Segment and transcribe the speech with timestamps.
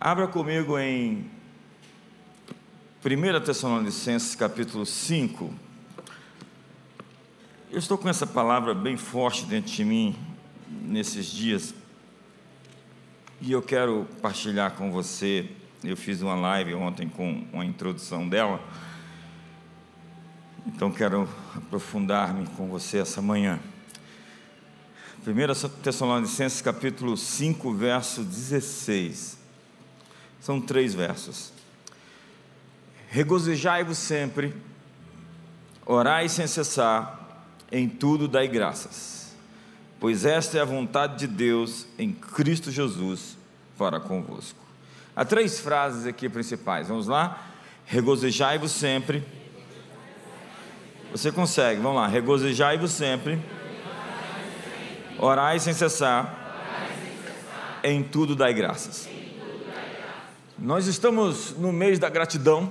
[0.00, 1.28] Abra comigo em
[3.04, 5.52] 1 Tessalonicenses capítulo 5.
[7.68, 10.16] Eu estou com essa palavra bem forte dentro de mim
[10.68, 11.74] nesses dias
[13.40, 15.50] e eu quero partilhar com você.
[15.82, 18.62] Eu fiz uma live ontem com uma introdução dela,
[20.64, 23.58] então quero aprofundar-me com você essa manhã.
[25.26, 29.37] 1 Tessalonicenses capítulo 5, verso 16.
[30.40, 31.52] São três versos.
[33.10, 34.54] Regozijai-vos sempre,
[35.86, 37.18] orai sem cessar,
[37.72, 39.34] em tudo dai graças,
[39.98, 43.36] pois esta é a vontade de Deus em Cristo Jesus
[43.78, 44.58] para convosco.
[45.16, 47.46] Há três frases aqui principais, vamos lá?
[47.86, 49.24] Regozijai-vos sempre.
[51.10, 52.06] Você consegue, vamos lá.
[52.06, 53.40] Regozijai-vos sempre.
[55.18, 56.34] Orai sem cessar.
[57.82, 59.08] Em tudo dai graças.
[60.60, 62.68] Nós estamos no mês da gratidão.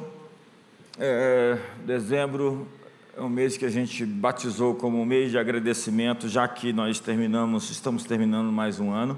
[0.99, 2.67] É, dezembro
[3.15, 7.69] é um mês que a gente batizou como mês de agradecimento, já que nós terminamos,
[7.69, 9.17] estamos terminando mais um ano.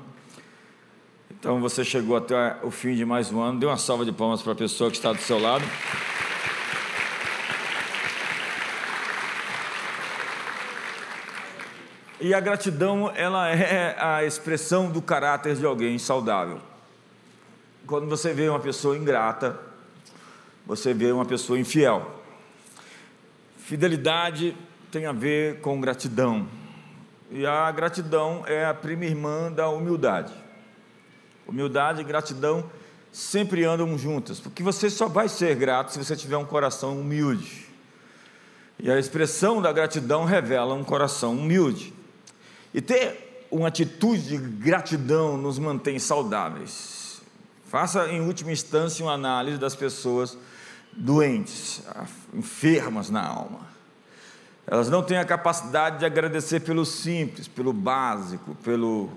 [1.32, 3.60] Então você chegou até o fim de mais um ano.
[3.60, 5.66] Dê uma salva de palmas para a pessoa que está do seu lado.
[12.22, 16.69] E a gratidão, ela é a expressão do caráter de alguém saudável
[17.90, 19.60] quando você vê uma pessoa ingrata,
[20.64, 22.22] você vê uma pessoa infiel.
[23.58, 24.56] Fidelidade
[24.92, 26.48] tem a ver com gratidão.
[27.32, 30.32] E a gratidão é a prima irmã da humildade.
[31.48, 32.70] Humildade e gratidão
[33.12, 37.66] sempre andam juntas, porque você só vai ser grato se você tiver um coração humilde.
[38.78, 41.92] E a expressão da gratidão revela um coração humilde.
[42.72, 46.99] E ter uma atitude de gratidão nos mantém saudáveis.
[47.70, 50.36] Faça, em última instância, uma análise das pessoas
[50.92, 51.84] doentes,
[52.34, 53.60] enfermas na alma.
[54.66, 59.12] Elas não têm a capacidade de agradecer pelo simples, pelo básico, pelo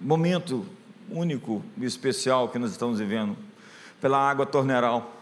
[0.00, 0.64] momento
[1.10, 3.36] único e especial que nós estamos vivendo,
[4.00, 5.12] pela água torneral,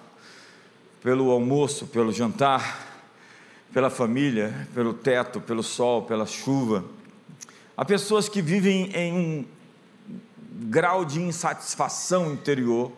[1.03, 2.86] pelo almoço, pelo jantar,
[3.72, 6.84] pela família, pelo teto, pelo sol, pela chuva.
[7.75, 9.59] Há pessoas que vivem em um
[10.60, 12.93] grau de insatisfação interior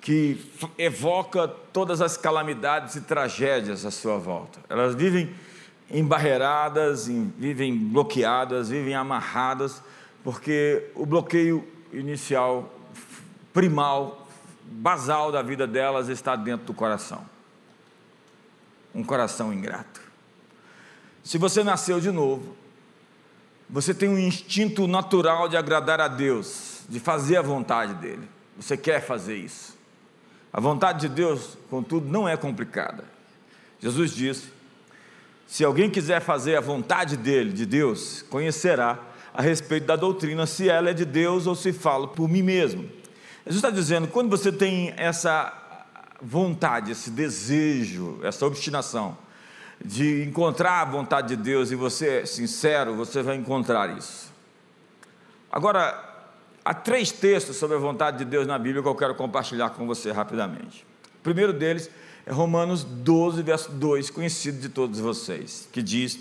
[0.00, 0.40] que
[0.78, 4.60] evoca todas as calamidades e tragédias à sua volta.
[4.68, 5.34] Elas vivem
[5.90, 9.82] embarreiradas, vivem bloqueadas, vivem amarradas,
[10.24, 12.72] porque o bloqueio inicial,
[13.52, 14.26] primal,
[14.62, 17.24] basal da vida delas está dentro do coração.
[18.94, 20.00] Um coração ingrato.
[21.22, 22.56] Se você nasceu de novo,
[23.68, 28.28] você tem um instinto natural de agradar a Deus de fazer a vontade dele.
[28.56, 29.76] Você quer fazer isso.
[30.52, 33.04] A vontade de Deus, contudo, não é complicada.
[33.78, 34.48] Jesus disse:
[35.46, 38.98] se alguém quiser fazer a vontade dele, de Deus, conhecerá
[39.34, 42.82] a respeito da doutrina se ela é de Deus ou se fala por mim mesmo.
[43.44, 45.52] Jesus está dizendo: quando você tem essa
[46.20, 49.16] vontade, esse desejo, essa obstinação
[49.84, 54.32] de encontrar a vontade de Deus e você é sincero, você vai encontrar isso.
[55.52, 56.05] Agora,
[56.66, 59.86] Há três textos sobre a vontade de Deus na Bíblia que eu quero compartilhar com
[59.86, 60.84] você rapidamente.
[61.20, 61.88] O primeiro deles
[62.26, 66.18] é Romanos 12, verso 2, conhecido de todos vocês, que diz: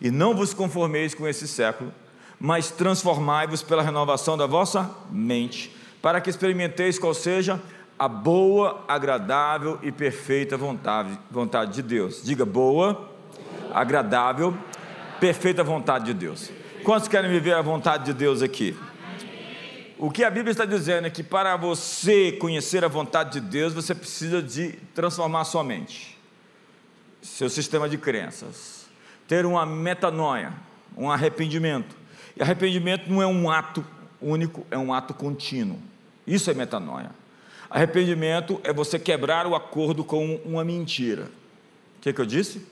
[0.00, 1.92] E não vos conformeis com esse século,
[2.38, 7.60] mas transformai-vos pela renovação da vossa mente, para que experimenteis qual seja
[7.98, 12.22] a boa, agradável e perfeita vontade, vontade de Deus.
[12.22, 13.10] Diga boa,
[13.74, 14.56] agradável,
[15.18, 16.52] perfeita vontade de Deus.
[16.84, 18.76] Quantos querem viver a vontade de Deus aqui?
[19.98, 23.74] O que a Bíblia está dizendo é que para você conhecer a vontade de Deus,
[23.74, 26.16] você precisa de transformar sua mente,
[27.20, 28.86] seu sistema de crenças,
[29.26, 30.52] ter uma metanoia,
[30.96, 31.96] um arrependimento.
[32.36, 33.84] E arrependimento não é um ato
[34.22, 35.80] único, é um ato contínuo.
[36.24, 37.10] Isso é metanoia.
[37.68, 41.24] Arrependimento é você quebrar o acordo com uma mentira.
[41.98, 42.64] O que, que eu disse?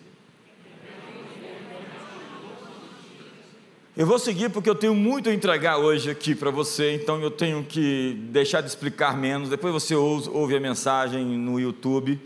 [3.96, 7.31] Eu vou seguir porque eu tenho muito a entregar hoje aqui para você, então eu
[7.31, 9.48] tenho que deixar de explicar menos.
[9.48, 12.20] Depois você ouve a mensagem no YouTube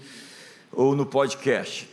[0.73, 1.89] ou no podcast.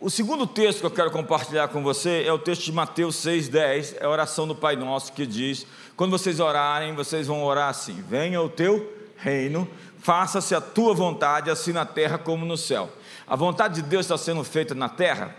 [0.00, 3.96] O segundo texto que eu quero compartilhar com você é o texto de Mateus 6,10,
[3.98, 5.66] é a oração do Pai Nosso que diz:
[5.96, 9.68] quando vocês orarem, vocês vão orar assim: venha o teu reino,
[9.98, 12.88] faça-se a tua vontade, assim na terra como no céu.
[13.26, 15.34] A vontade de Deus está sendo feita na terra?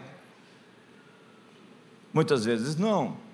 [2.13, 3.30] Muitas vezes não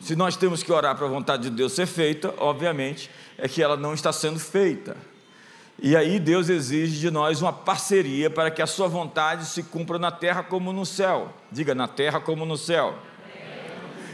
[0.00, 3.62] se nós temos que orar para a vontade de Deus ser feita, obviamente, é que
[3.62, 4.96] ela não está sendo feita.
[5.80, 9.98] E aí Deus exige de nós uma parceria para que a sua vontade se cumpra
[9.98, 11.32] na terra como no céu.
[11.52, 12.98] Diga, na terra como no céu.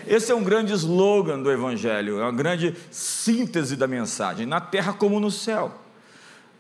[0.07, 4.93] Esse é um grande slogan do Evangelho, é uma grande síntese da mensagem: na terra
[4.93, 5.81] como no céu.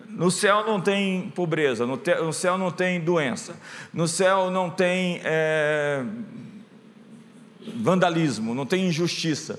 [0.08, 3.56] No céu não tem pobreza, no, te, no céu não tem doença,
[3.92, 6.04] no céu não tem é,
[7.76, 9.58] vandalismo, não tem injustiça.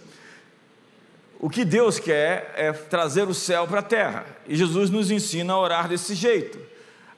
[1.39, 5.53] O que Deus quer é trazer o céu para a terra, e Jesus nos ensina
[5.53, 6.59] a orar desse jeito.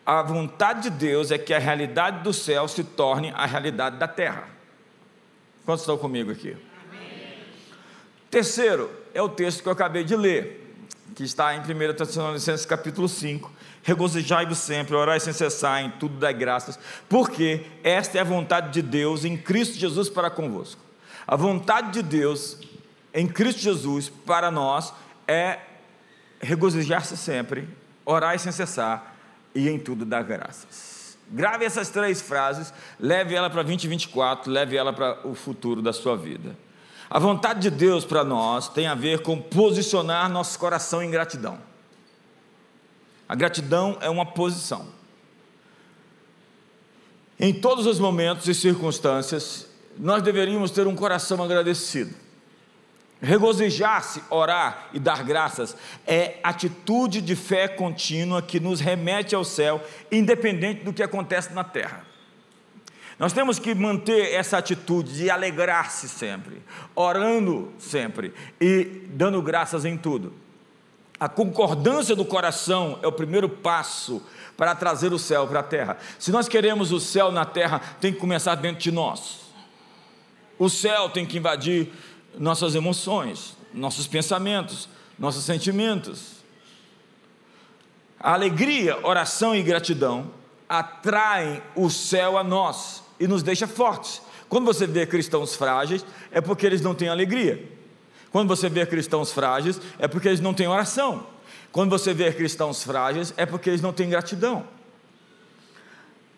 [0.05, 4.07] A vontade de Deus é que a realidade do céu se torne a realidade da
[4.07, 4.47] terra.
[5.65, 6.55] Quantos estão comigo aqui?
[6.87, 7.43] Amém.
[8.31, 10.75] Terceiro, é o texto que eu acabei de ler,
[11.13, 13.51] que está em 1 Tessalonicenses capítulo 5.
[13.87, 18.81] Regozijai-vos sempre, orai sem cessar, em tudo dai graças, porque esta é a vontade de
[18.81, 20.81] Deus em Cristo Jesus para convosco.
[21.25, 22.57] A vontade de Deus
[23.13, 24.93] em Cristo Jesus para nós
[25.25, 25.59] é
[26.41, 27.65] regozijar-se sempre,
[28.05, 29.15] orai sem cessar
[29.55, 31.17] e em tudo dar graças.
[31.31, 36.17] Grave essas três frases, leve ela para 2024, leve ela para o futuro da sua
[36.17, 36.57] vida.
[37.09, 41.66] A vontade de Deus para nós tem a ver com posicionar nosso coração em gratidão.
[43.27, 44.87] A gratidão é uma posição.
[47.39, 52.15] Em todos os momentos e circunstâncias, nós deveríamos ter um coração agradecido.
[53.21, 55.75] Regozijar-se, orar e dar graças
[56.05, 61.63] é atitude de fé contínua que nos remete ao céu, independente do que acontece na
[61.63, 62.05] terra.
[63.17, 66.61] Nós temos que manter essa atitude de alegrar-se sempre,
[66.95, 68.31] orando sempre
[68.61, 70.33] e dando graças em tudo.
[71.19, 74.21] A concordância do coração é o primeiro passo
[74.55, 75.97] para trazer o céu para a terra.
[76.19, 79.41] Se nós queremos o céu na terra, tem que começar dentro de nós.
[80.59, 81.91] O céu tem que invadir
[82.37, 84.87] nossas emoções, nossos pensamentos,
[85.17, 86.37] nossos sentimentos.
[88.19, 90.31] A alegria, oração e gratidão
[90.69, 94.21] atraem o céu a nós e nos deixa fortes.
[94.49, 97.76] Quando você vê cristãos frágeis, é porque eles não têm alegria.
[98.37, 101.25] Quando você vê cristãos frágeis, é porque eles não têm oração.
[101.71, 104.63] Quando você vê cristãos frágeis, é porque eles não têm gratidão.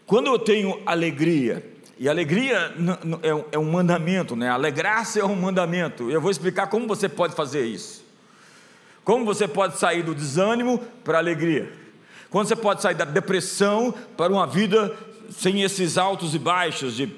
[0.05, 1.61] Quando eu tenho alegria
[1.97, 2.73] e alegria
[3.21, 4.47] é, é um mandamento, né?
[4.47, 6.09] Alegrar-se é um mandamento.
[6.09, 8.01] Eu vou explicar como você pode fazer isso.
[9.03, 11.69] Como você pode sair do desânimo para a alegria.
[12.29, 14.95] Quando você pode sair da depressão para uma vida
[15.29, 16.95] sem esses altos e baixos.
[16.95, 17.13] De...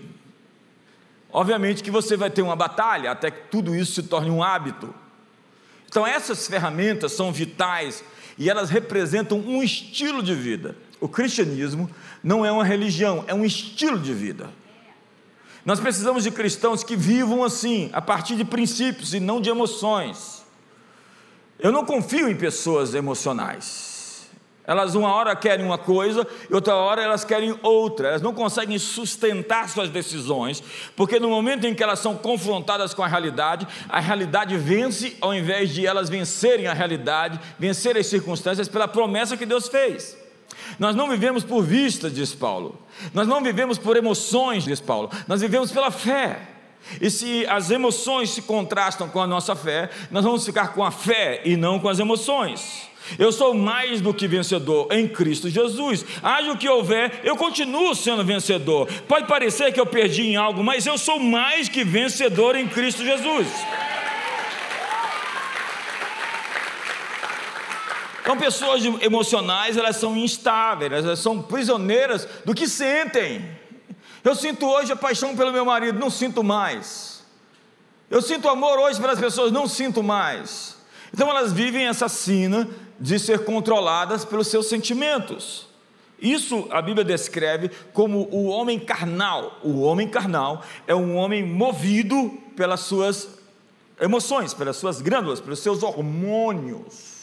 [1.32, 4.94] Obviamente que você vai ter uma batalha até que tudo isso se torne um hábito.
[5.88, 8.04] Então essas ferramentas são vitais
[8.38, 10.76] e elas representam um estilo de vida.
[11.00, 11.90] O cristianismo
[12.24, 14.50] não é uma religião, é um estilo de vida.
[15.66, 20.44] Nós precisamos de cristãos que vivam assim, a partir de princípios e não de emoções.
[21.60, 23.91] Eu não confio em pessoas emocionais.
[24.66, 28.10] Elas uma hora querem uma coisa e outra hora elas querem outra.
[28.10, 30.64] Elas não conseguem sustentar suas decisões,
[30.96, 35.34] porque no momento em que elas são confrontadas com a realidade, a realidade vence ao
[35.34, 40.18] invés de elas vencerem a realidade, vencer as circunstâncias pela promessa que Deus fez.
[40.78, 42.80] Nós não vivemos por vista, diz Paulo.
[43.14, 45.10] Nós não vivemos por emoções, diz Paulo.
[45.28, 46.40] Nós vivemos pela fé.
[47.00, 50.92] E se as emoções se contrastam com a nossa fé, nós vamos ficar com a
[50.92, 52.91] fé e não com as emoções.
[53.18, 56.06] Eu sou mais do que vencedor em Cristo Jesus.
[56.22, 58.88] Haja o que houver, eu continuo sendo vencedor.
[59.08, 63.04] Pode parecer que eu perdi em algo, mas eu sou mais que vencedor em Cristo
[63.04, 63.48] Jesus.
[68.22, 73.44] Então, pessoas emocionais, elas são instáveis, elas são prisioneiras do que sentem.
[74.24, 77.26] Eu sinto hoje a paixão pelo meu marido, não sinto mais.
[78.10, 80.78] Eu sinto amor hoje pelas pessoas, não sinto mais.
[81.14, 82.70] Então, elas vivem essa sina
[83.02, 85.68] de ser controladas pelos seus sentimentos.
[86.22, 89.60] Isso a Bíblia descreve como o homem carnal.
[89.62, 93.28] O homem carnal é um homem movido pelas suas
[94.00, 97.22] emoções, pelas suas glândulas, pelos seus hormônios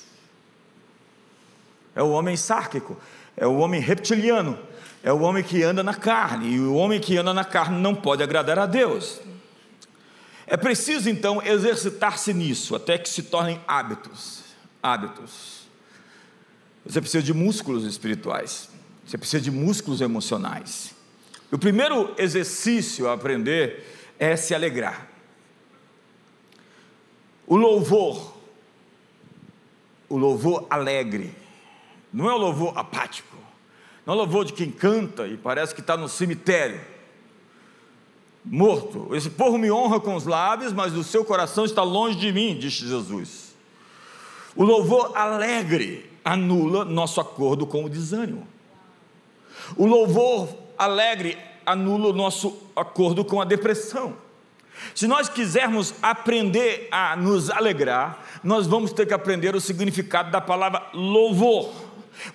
[1.98, 2.96] é o homem sárquico,
[3.36, 4.56] é o homem reptiliano,
[5.02, 7.92] é o homem que anda na carne, e o homem que anda na carne não
[7.92, 9.20] pode agradar a Deus.
[10.46, 14.44] É preciso então exercitar-se nisso, até que se tornem hábitos.
[14.80, 15.57] Hábitos.
[16.88, 18.70] Você precisa de músculos espirituais,
[19.06, 20.94] você precisa de músculos emocionais.
[21.52, 25.06] O primeiro exercício a aprender é se alegrar.
[27.46, 28.34] O louvor,
[30.08, 31.34] o louvor alegre,
[32.10, 33.36] não é o louvor apático,
[34.06, 36.80] não é o louvor de quem canta e parece que está no cemitério.
[38.42, 39.14] morto.
[39.14, 42.56] Esse povo me honra com os lábios, mas o seu coração está longe de mim,
[42.58, 43.54] disse Jesus.
[44.56, 48.46] O louvor alegre anula nosso acordo com o desânimo.
[49.78, 54.14] O louvor alegre anula o nosso acordo com a depressão.
[54.94, 60.40] Se nós quisermos aprender a nos alegrar, nós vamos ter que aprender o significado da
[60.40, 61.72] palavra louvor,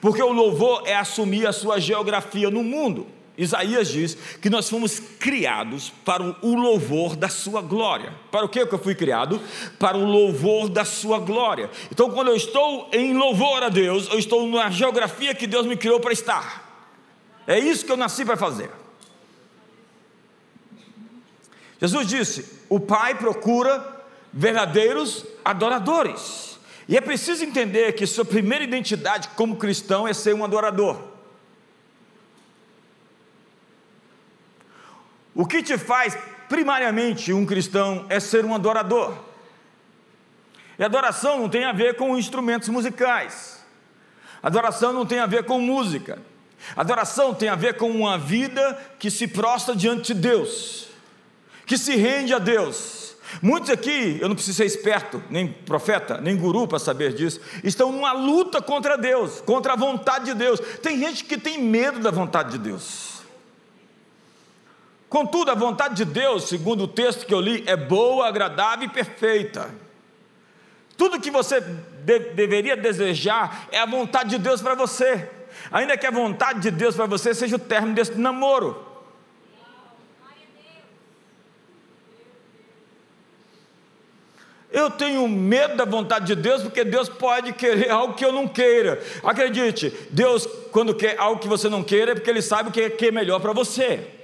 [0.02, 3.06] porque o louvor é assumir a sua geografia no mundo.
[3.36, 8.14] Isaías diz que nós fomos criados para o louvor da sua glória.
[8.32, 9.42] Para o que eu fui criado?
[9.80, 11.70] Para o louvor da sua glória.
[11.92, 15.76] Então, quando eu estou em louvor a Deus, eu estou na geografia que Deus me
[15.76, 16.64] criou para estar.
[17.48, 18.70] É isso que eu nasci para fazer.
[21.82, 26.60] Jesus disse: O Pai procura verdadeiros adoradores.
[26.88, 31.13] E é preciso entender que sua primeira identidade como cristão é ser um adorador.
[35.36, 39.18] O que te faz primariamente um cristão é ser um adorador.
[40.78, 43.64] E adoração não tem a ver com instrumentos musicais.
[44.42, 46.20] Adoração não tem a ver com música.
[46.76, 50.88] Adoração tem a ver com uma vida que se prostra diante de Deus,
[51.66, 53.16] que se rende a Deus.
[53.42, 57.92] Muitos aqui, eu não preciso ser esperto, nem profeta, nem guru para saber disso, estão
[57.92, 60.60] numa luta contra Deus, contra a vontade de Deus.
[60.82, 63.13] Tem gente que tem medo da vontade de Deus.
[65.14, 68.90] Contudo, a vontade de Deus, segundo o texto que eu li, é boa, agradável e
[68.90, 69.70] perfeita.
[70.98, 75.30] Tudo que você de, deveria desejar é a vontade de Deus para você,
[75.72, 78.84] ainda que a vontade de Deus para você seja o término desse namoro.
[84.72, 88.48] Eu tenho medo da vontade de Deus, porque Deus pode querer algo que eu não
[88.48, 89.00] queira.
[89.24, 93.06] Acredite, Deus, quando quer algo que você não queira, é porque Ele sabe o que
[93.06, 94.23] é melhor para você.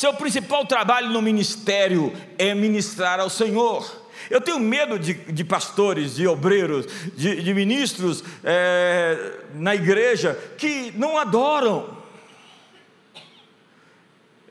[0.00, 4.08] Seu principal trabalho no ministério é ministrar ao Senhor.
[4.30, 10.90] Eu tenho medo de, de pastores, de obreiros, de, de ministros é, na igreja que
[10.96, 11.98] não adoram.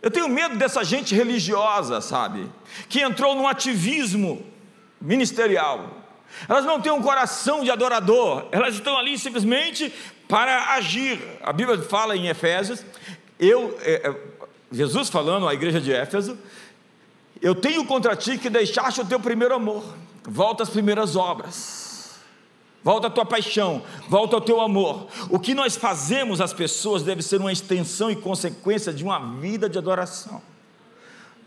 [0.04, 2.48] Eu tenho medo dessa gente religiosa, sabe?
[2.88, 4.46] Que entrou num ativismo
[5.02, 5.98] ministerial.
[6.48, 9.92] Elas não têm um coração de adorador, elas estão ali simplesmente
[10.28, 11.20] para agir.
[11.42, 12.86] A Bíblia fala em Efésios:
[13.40, 14.14] eu, é,
[14.72, 16.38] Jesus falando à igreja de Éfeso:
[17.42, 19.84] Eu tenho contra ti que deixaste o teu primeiro amor,
[20.24, 22.20] volta às primeiras obras,
[22.84, 25.08] volta à tua paixão, volta ao teu amor.
[25.30, 29.68] O que nós fazemos às pessoas deve ser uma extensão e consequência de uma vida
[29.68, 30.42] de adoração.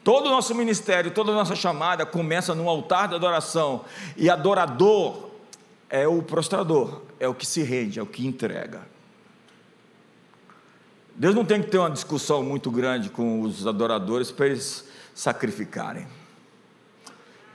[0.04, 3.84] Todo o nosso ministério, toda a nossa chamada começa no altar de adoração,
[4.16, 5.30] e adorador
[5.88, 8.80] é o prostrador, é o que se rende, é o que entrega.
[11.14, 16.06] Deus não tem que ter uma discussão muito grande com os adoradores para eles sacrificarem.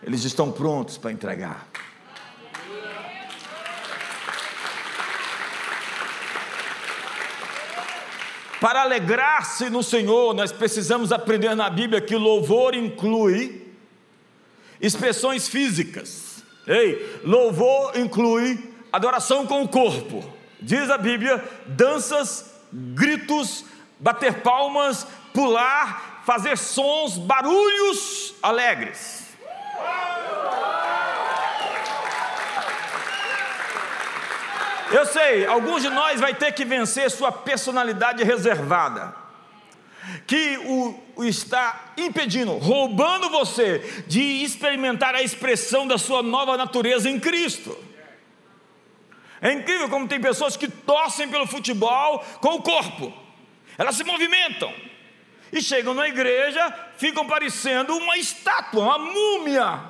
[0.04, 1.68] Eles estão prontos para entregar.
[8.62, 13.68] Para alegrar-se no Senhor, nós precisamos aprender na Bíblia que louvor inclui
[14.80, 16.44] expressões físicas.
[16.66, 20.24] Ei, louvor inclui adoração com o corpo.
[20.60, 22.57] Diz a Bíblia, danças
[22.93, 23.65] gritos,
[24.00, 29.25] bater palmas, pular, fazer sons, barulhos alegres.
[34.91, 39.13] Eu sei, alguns de nós vai ter que vencer sua personalidade reservada,
[40.25, 47.10] que o, o, está impedindo, roubando você de experimentar a expressão da sua nova natureza
[47.10, 47.87] em Cristo.
[49.41, 53.13] É incrível como tem pessoas que torcem pelo futebol com o corpo,
[53.77, 54.74] elas se movimentam
[55.51, 59.82] e chegam na igreja, ficam parecendo uma estátua, uma múmia.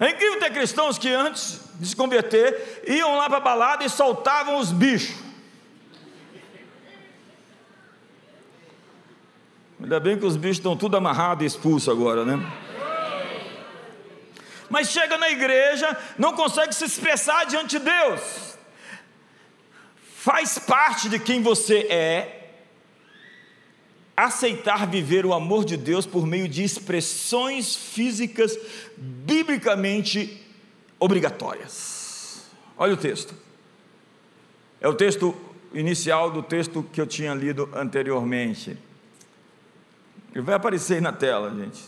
[0.00, 3.88] É incrível ter cristãos que antes de se converter iam lá para a balada e
[3.88, 5.16] soltavam os bichos.
[9.80, 12.67] Ainda bem que os bichos estão tudo amarrados e expulsos agora, né?
[14.70, 18.56] Mas chega na igreja, não consegue se expressar diante de Deus.
[20.16, 22.38] Faz parte de quem você é
[24.16, 28.58] aceitar viver o amor de Deus por meio de expressões físicas
[28.96, 30.44] biblicamente
[30.98, 32.42] obrigatórias.
[32.76, 33.32] Olha o texto.
[34.80, 35.34] É o texto
[35.72, 38.76] inicial do texto que eu tinha lido anteriormente.
[40.34, 41.78] Ele vai aparecer aí na tela, gente.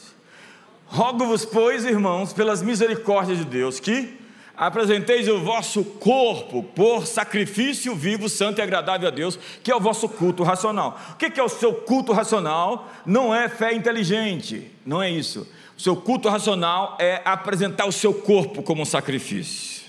[0.93, 4.19] Rogo-vos, pois, irmãos, pelas misericórdias de Deus, que,
[4.57, 9.79] apresenteis o vosso corpo por sacrifício vivo, santo e agradável a Deus, que é o
[9.79, 11.01] vosso culto racional.
[11.13, 12.91] O que é o seu culto racional?
[13.07, 15.47] Não é fé inteligente, não é isso.
[15.79, 19.85] O seu culto racional é apresentar o seu corpo como um sacrifício.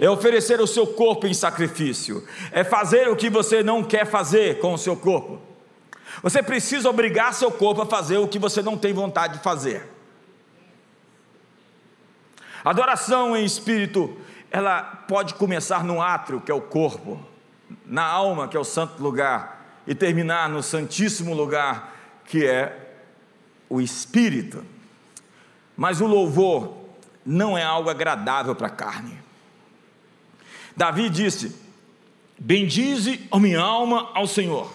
[0.00, 2.26] É oferecer o seu corpo em sacrifício.
[2.50, 5.38] É fazer o que você não quer fazer com o seu corpo.
[6.22, 9.91] Você precisa obrigar seu corpo a fazer o que você não tem vontade de fazer.
[12.64, 14.16] Adoração em espírito,
[14.50, 17.20] ela pode começar no átrio, que é o corpo,
[17.86, 21.92] na alma, que é o santo lugar, e terminar no santíssimo lugar,
[22.24, 22.94] que é
[23.68, 24.64] o espírito.
[25.76, 26.76] Mas o louvor
[27.24, 29.18] não é algo agradável para a carne.
[30.76, 31.56] Davi disse:
[32.38, 34.70] Bendize a minha alma ao Senhor.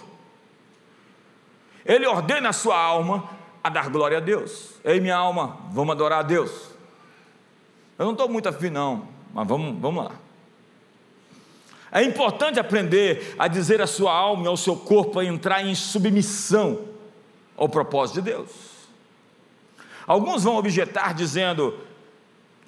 [1.85, 3.29] Ele ordena a sua alma
[3.63, 4.73] a dar glória a Deus.
[4.83, 6.76] Ei, minha alma, vamos adorar a Deus.
[7.97, 10.11] Eu não estou muito afim, não, mas vamos, vamos lá.
[11.91, 15.73] É importante aprender a dizer à sua alma e ao seu corpo a entrar em
[15.73, 16.85] submissão
[17.55, 18.49] ao propósito de Deus.
[20.05, 21.77] Alguns vão objetar dizendo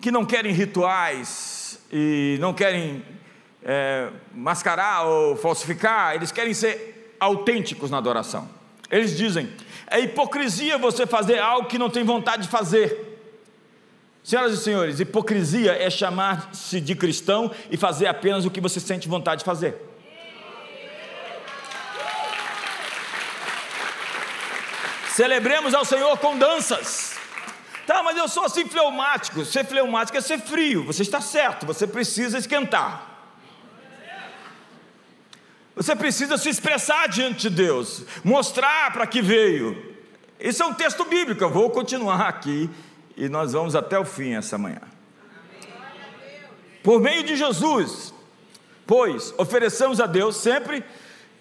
[0.02, 3.04] que não querem rituais e não querem
[3.64, 8.50] é, mascarar ou falsificar, eles querem ser autênticos na adoração.
[8.90, 9.52] Eles dizem:
[9.88, 13.09] é hipocrisia você fazer algo que não tem vontade de fazer.
[14.24, 19.08] Senhoras e senhores, hipocrisia é chamar-se de cristão e fazer apenas o que você sente
[19.08, 19.90] vontade de fazer.
[25.10, 27.18] Celebremos ao Senhor com danças.
[27.86, 29.44] Tá, mas eu sou assim fleumático.
[29.44, 30.86] Ser fleumático é ser frio.
[30.86, 33.06] Você está certo, você precisa esquentar.
[35.76, 39.96] Você precisa se expressar diante de Deus, mostrar para que veio.
[40.40, 41.44] Isso é um texto bíblico.
[41.44, 42.70] Eu vou continuar aqui
[43.20, 44.82] e nós vamos até o fim essa manhã.
[46.82, 48.14] Por meio de Jesus,
[48.88, 50.84] pois ofereçamos a Deus sempre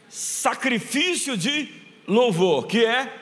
[0.09, 1.73] sacrifício de
[2.07, 3.15] louvor, que é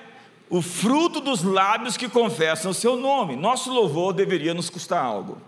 [0.49, 3.37] o fruto dos lábios que confessam o seu nome.
[3.37, 5.39] Nosso louvor deveria nos custar algo.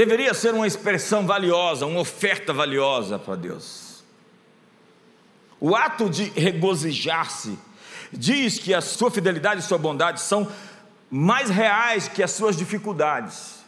[0.00, 4.02] Deveria ser uma expressão valiosa, uma oferta valiosa para Deus.
[5.60, 7.58] O ato de regozijar-se
[8.10, 10.50] diz que a sua fidelidade e sua bondade são
[11.10, 13.59] mais reais que as suas dificuldades.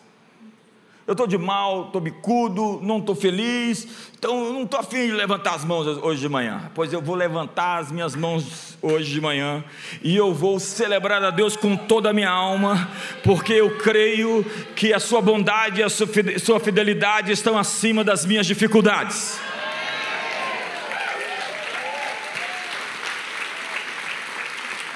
[1.05, 5.13] Eu estou de mal, estou bicudo, não estou feliz, então eu não estou afim de
[5.13, 6.71] levantar as mãos hoje de manhã.
[6.77, 9.65] Pois eu vou levantar as minhas mãos hoje de manhã
[10.01, 12.89] e eu vou celebrar a Deus com toda a minha alma,
[13.25, 14.45] porque eu creio
[14.77, 19.41] que a Sua bondade e a Sua fidelidade estão acima das minhas dificuldades.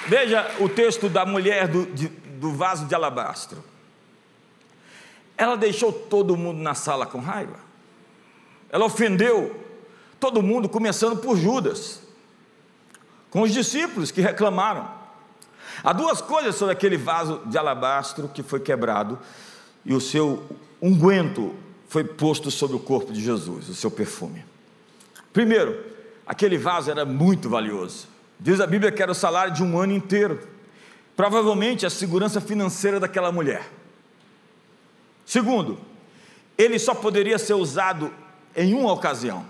[0.07, 3.76] Veja o texto da mulher do, de, do vaso de alabastro.
[5.37, 7.59] Ela deixou todo mundo na sala com raiva.
[8.71, 9.55] Ela ofendeu
[10.19, 12.01] todo mundo, começando por Judas,
[13.31, 14.89] com os discípulos que reclamaram.
[15.85, 19.19] Há duas coisas sobre aquele vaso de alabastro que foi quebrado
[19.85, 20.45] e o seu
[20.81, 21.55] unguento
[21.89, 24.45] foi posto sobre o corpo de Jesus, o seu perfume.
[25.33, 25.79] Primeiro,
[26.27, 28.09] aquele vaso era muito valioso.
[28.41, 30.41] Diz a Bíblia que era o salário de um ano inteiro.
[31.15, 33.71] Provavelmente a segurança financeira daquela mulher.
[35.27, 35.79] Segundo,
[36.57, 38.15] ele só poderia ser usado
[38.55, 39.45] em uma ocasião,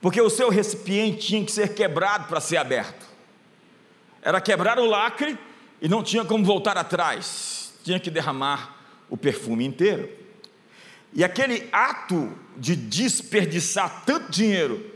[0.00, 3.06] porque o seu recipiente tinha que ser quebrado para ser aberto.
[4.20, 5.38] Era quebrar o lacre
[5.80, 8.76] e não tinha como voltar atrás, tinha que derramar
[9.08, 10.10] o perfume inteiro.
[11.12, 14.90] E aquele ato de desperdiçar tanto dinheiro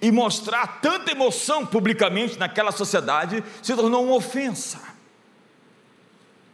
[0.00, 4.80] e mostrar tanta emoção publicamente naquela sociedade se tornou uma ofensa.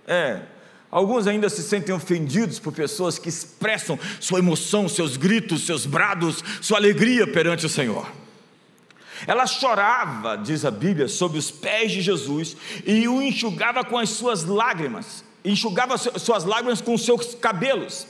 [0.06, 0.42] É,
[0.92, 6.44] Alguns ainda se sentem ofendidos por pessoas que expressam sua emoção, seus gritos, seus brados,
[6.60, 8.06] sua alegria perante o Senhor.
[9.26, 14.10] Ela chorava, diz a Bíblia, sobre os pés de Jesus e o enxugava com as
[14.10, 18.06] suas lágrimas, enxugava suas lágrimas com os seus cabelos.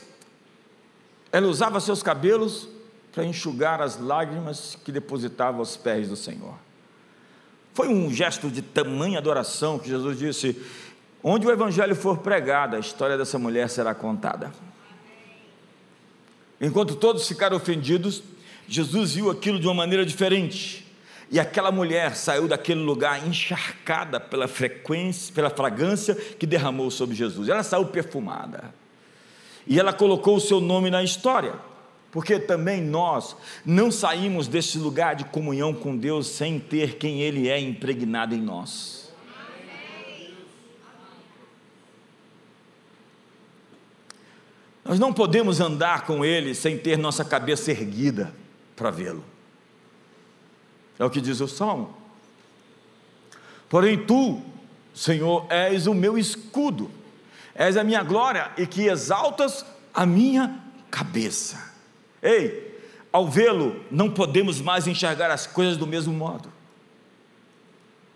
[1.30, 2.68] Ela usava seus cabelos
[3.12, 6.56] para enxugar as lágrimas que depositava aos pés do Senhor.
[7.74, 10.60] Foi um gesto de tamanha adoração que Jesus disse:
[11.22, 14.52] Onde o evangelho for pregado, a história dessa mulher será contada.
[16.60, 18.22] Enquanto todos ficaram ofendidos,
[18.66, 20.86] Jesus viu aquilo de uma maneira diferente.
[21.30, 27.48] E aquela mulher saiu daquele lugar encharcada pela frequência, pela fragrância que derramou sobre Jesus.
[27.48, 28.74] Ela saiu perfumada.
[29.66, 31.54] E ela colocou o seu nome na história.
[32.10, 37.48] Porque também nós não saímos desse lugar de comunhão com Deus sem ter quem Ele
[37.48, 39.01] é impregnado em nós.
[44.84, 48.34] Nós não podemos andar com Ele sem ter nossa cabeça erguida
[48.74, 49.24] para vê-lo.
[50.98, 51.96] É o que diz o Salmo.
[53.68, 54.42] Porém, tu,
[54.94, 56.90] Senhor, és o meu escudo,
[57.54, 59.64] és a minha glória e que exaltas
[59.94, 61.72] a minha cabeça.
[62.22, 62.78] Ei,
[63.12, 66.52] ao vê-lo, não podemos mais enxergar as coisas do mesmo modo.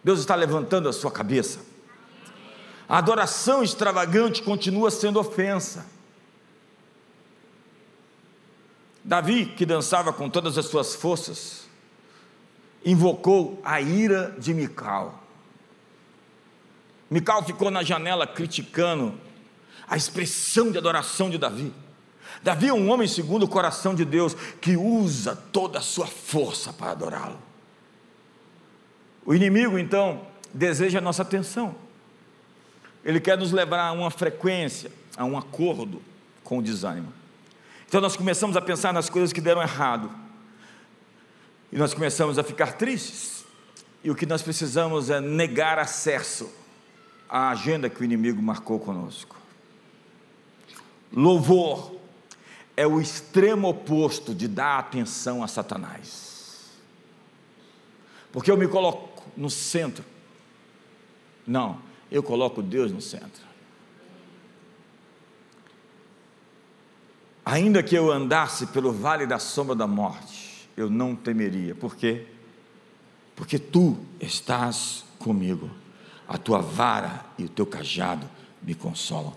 [0.02, 1.61] Deus está levantando a sua cabeça.
[2.88, 5.87] A adoração extravagante continua sendo ofensa.
[9.07, 11.69] Davi, que dançava com todas as suas forças,
[12.85, 15.23] invocou a ira de Mical.
[17.09, 19.14] Mical ficou na janela criticando
[19.87, 21.73] a expressão de adoração de Davi.
[22.42, 26.73] Davi é um homem segundo o coração de Deus, que usa toda a sua força
[26.73, 27.38] para adorá-lo.
[29.25, 31.77] O inimigo, então, deseja a nossa atenção.
[33.05, 36.03] Ele quer nos levar a uma frequência, a um acordo
[36.42, 37.12] com o desânimo.
[37.88, 40.11] Então nós começamos a pensar nas coisas que deram errado.
[41.72, 43.44] E nós começamos a ficar tristes.
[44.03, 46.51] E o que nós precisamos é negar acesso
[47.29, 49.37] à agenda que o inimigo marcou conosco.
[51.12, 51.96] Louvor
[52.77, 56.70] é o extremo oposto de dar atenção a Satanás.
[58.31, 60.05] Porque eu me coloco no centro.
[61.46, 63.45] Não, eu coloco Deus no centro.
[67.46, 71.76] Ainda que eu andasse pelo vale da sombra da morte, eu não temeria.
[71.76, 72.26] Por quê?
[73.37, 75.70] Porque tu estás comigo.
[76.26, 78.28] A tua vara e o teu cajado
[78.61, 79.32] me consolam.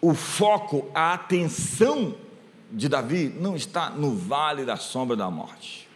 [0.00, 2.14] O foco, a atenção
[2.70, 5.88] de Davi não está no vale da sombra da morte.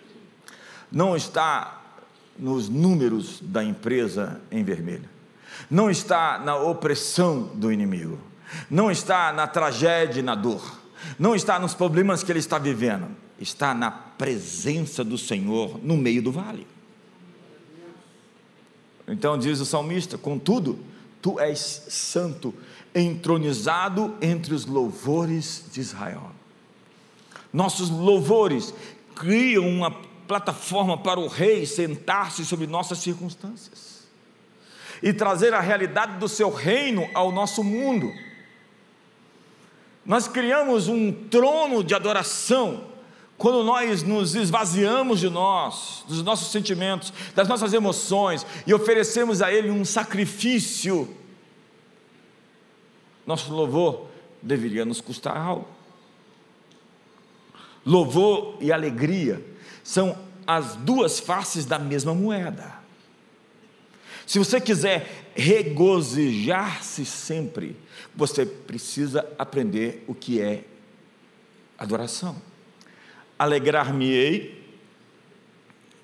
[0.91, 1.81] Não está
[2.37, 5.09] nos números da empresa em vermelho.
[5.71, 8.30] Não está na opressão do inimigo
[8.71, 10.81] não está na tragédia e na dor,
[11.19, 13.09] não está nos problemas que ele está vivendo,
[13.39, 16.67] está na presença do Senhor no meio do vale.
[19.09, 20.79] Então diz o salmista: Contudo,
[21.21, 21.59] tu és
[21.89, 22.55] santo,
[22.95, 26.31] entronizado entre os louvores de Israel.
[27.53, 28.73] Nossos louvores
[29.17, 33.91] criam uma plataforma para o rei sentar-se sobre nossas circunstâncias
[35.03, 38.13] e trazer a realidade do seu reino ao nosso mundo.
[40.11, 42.83] Nós criamos um trono de adoração
[43.39, 49.53] quando nós nos esvaziamos de nós, dos nossos sentimentos, das nossas emoções e oferecemos a
[49.53, 51.17] Ele um sacrifício.
[53.25, 54.09] Nosso louvor
[54.43, 55.69] deveria nos custar algo.
[57.87, 59.41] Louvor e alegria
[59.85, 62.80] são as duas faces da mesma moeda.
[64.31, 67.75] Se você quiser regozijar-se sempre,
[68.15, 70.63] você precisa aprender o que é
[71.77, 72.41] adoração.
[73.37, 74.65] Alegrar-me-ei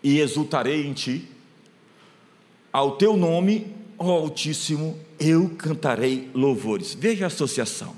[0.03, 1.29] e exultarei em ti,
[2.73, 6.95] ao teu nome, ó Altíssimo, eu cantarei louvores.
[6.95, 7.95] Veja a associação: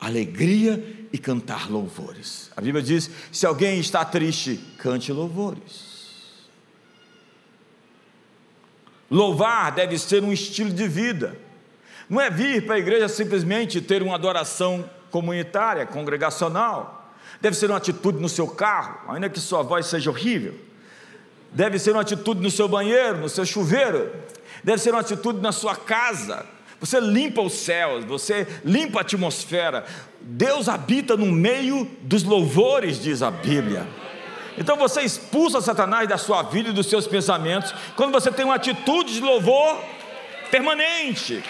[0.00, 2.50] alegria e cantar louvores.
[2.56, 5.91] A Bíblia diz: se alguém está triste, cante louvores.
[9.12, 11.36] Louvar deve ser um estilo de vida.
[12.08, 17.14] Não é vir para a igreja simplesmente ter uma adoração comunitária, congregacional.
[17.38, 20.54] Deve ser uma atitude no seu carro, ainda que sua voz seja horrível.
[21.52, 24.10] Deve ser uma atitude no seu banheiro, no seu chuveiro.
[24.64, 26.46] Deve ser uma atitude na sua casa.
[26.80, 29.84] Você limpa os céus, você limpa a atmosfera.
[30.22, 33.86] Deus habita no meio dos louvores, diz a Bíblia.
[34.56, 38.56] Então você expulsa Satanás da sua vida e dos seus pensamentos quando você tem uma
[38.56, 39.82] atitude de louvor
[40.50, 41.42] permanente.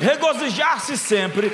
[0.00, 1.50] Regozijar-se sempre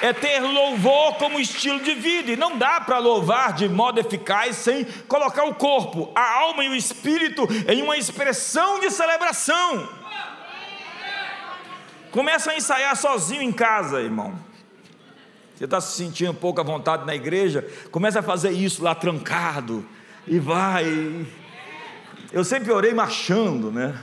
[0.00, 4.56] é ter louvor como estilo de vida, e não dá para louvar de modo eficaz
[4.56, 9.88] sem colocar o corpo, a alma e o espírito em uma expressão de celebração.
[12.10, 14.51] Começa a ensaiar sozinho em casa, irmão.
[15.62, 17.64] Você está se sentindo pouco à vontade na igreja?
[17.92, 19.86] Começa a fazer isso lá trancado.
[20.26, 21.24] E vai.
[22.32, 23.96] Eu sempre orei marchando, né?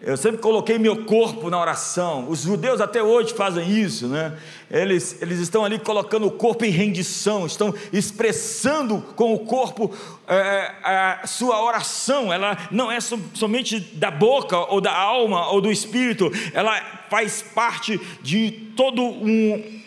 [0.00, 2.30] Eu sempre coloquei meu corpo na oração.
[2.30, 4.38] Os judeus até hoje fazem isso, né?
[4.70, 9.92] Eles, eles estão ali colocando o corpo em rendição, estão expressando com o corpo
[10.28, 12.32] é, a sua oração.
[12.32, 18.00] Ela não é somente da boca ou da alma ou do espírito, ela faz parte
[18.22, 19.78] de todo um,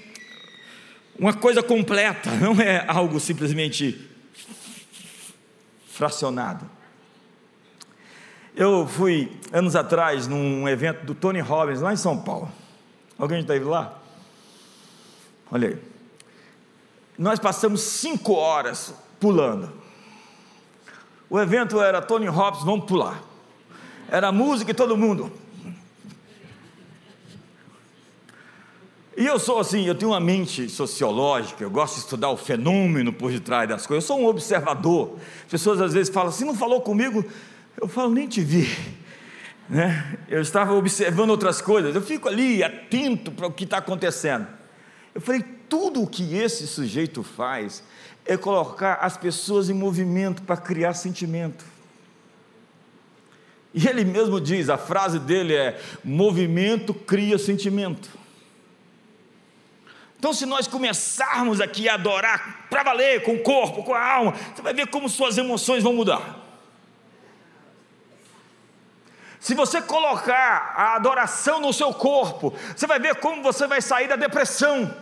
[1.21, 4.10] uma coisa completa, não é algo simplesmente
[5.88, 6.67] fracionado.
[8.55, 12.51] Eu fui anos atrás num evento do Tony Robbins lá em São Paulo.
[13.19, 13.99] Alguém já esteve lá?
[15.51, 15.77] Olha aí.
[17.19, 19.71] Nós passamos cinco horas pulando.
[21.29, 23.21] O evento era Tony Robbins, vamos pular.
[24.10, 25.31] Era música e todo mundo.
[29.21, 33.13] E eu sou assim, eu tenho uma mente sociológica, eu gosto de estudar o fenômeno
[33.13, 34.03] por detrás das coisas.
[34.03, 35.15] Eu sou um observador.
[35.43, 37.23] As pessoas às vezes falam assim, não falou comigo?
[37.79, 38.67] Eu falo, nem te vi.
[39.69, 40.17] Né?
[40.27, 44.47] Eu estava observando outras coisas, eu fico ali atento para o que está acontecendo.
[45.13, 47.84] Eu falei, tudo o que esse sujeito faz
[48.25, 51.63] é colocar as pessoas em movimento para criar sentimento.
[53.71, 58.20] E ele mesmo diz, a frase dele é: movimento cria sentimento.
[60.21, 64.36] Então, se nós começarmos aqui a adorar para valer, com o corpo, com a alma,
[64.53, 66.38] você vai ver como suas emoções vão mudar.
[69.39, 74.07] Se você colocar a adoração no seu corpo, você vai ver como você vai sair
[74.07, 74.95] da depressão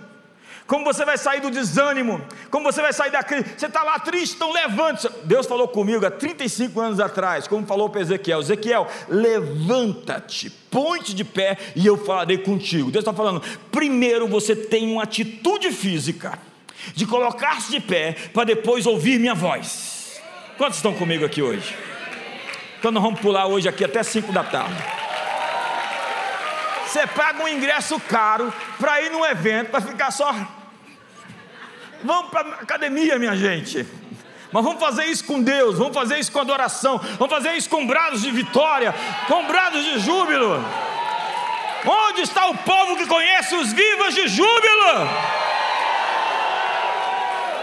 [0.70, 3.44] como você vai sair do desânimo, como você vai sair da crise.
[3.58, 5.10] Você está lá triste, então levante.
[5.24, 11.26] Deus falou comigo há 35 anos atrás, como falou para Ezequiel: Ezequiel, levanta-te, ponte de
[11.26, 12.92] pé e eu falarei contigo.
[12.92, 16.38] Deus está falando, primeiro você tem uma atitude física
[16.94, 20.22] de colocar-se de pé para depois ouvir minha voz.
[20.56, 21.76] Quantos estão comigo aqui hoje?
[22.78, 24.84] Então nós vamos pular hoje aqui até 5 da tarde.
[26.86, 30.59] Você paga um ingresso caro para ir num evento, para ficar só
[32.04, 33.86] Vamos para a academia, minha gente.
[34.52, 37.86] Mas vamos fazer isso com Deus, vamos fazer isso com adoração, vamos fazer isso com
[37.86, 38.94] brados de vitória,
[39.28, 40.64] com brados de júbilo.
[41.86, 45.08] Onde está o povo que conhece os vivos de júbilo?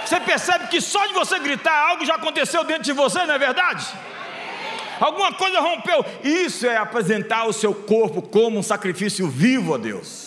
[0.04, 3.38] Você percebe que só de você gritar algo já aconteceu dentro de você, não é
[3.38, 3.84] verdade?
[5.00, 6.04] Alguma coisa rompeu.
[6.22, 10.25] Isso é apresentar o seu corpo como um sacrifício vivo a Deus.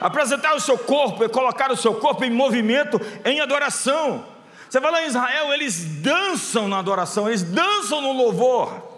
[0.00, 4.24] Apresentar o seu corpo e colocar o seu corpo em movimento, em adoração.
[4.68, 8.96] Você vai lá em Israel, eles dançam na adoração, eles dançam no louvor.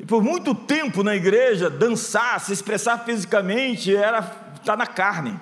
[0.00, 4.22] E por muito tempo na igreja, dançar, se expressar fisicamente, era
[4.64, 5.38] tá na carne.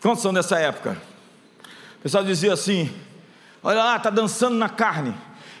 [0.00, 1.00] Quantos são dessa época?
[1.98, 2.94] O pessoal dizia assim:
[3.62, 5.14] olha lá, está dançando na carne.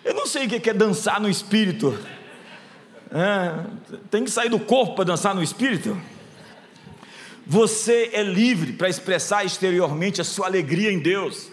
[0.04, 1.96] Eu não sei o que é dançar no espírito.
[3.14, 3.66] É,
[4.10, 6.00] tem que sair do corpo para dançar no espírito.
[7.46, 11.50] Você é livre para expressar exteriormente a sua alegria em Deus.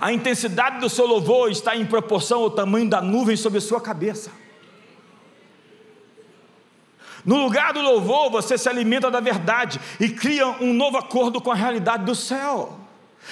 [0.00, 3.80] A intensidade do seu louvor está em proporção ao tamanho da nuvem sobre a sua
[3.80, 4.30] cabeça.
[7.24, 11.50] No lugar do louvor, você se alimenta da verdade e cria um novo acordo com
[11.50, 12.78] a realidade do céu.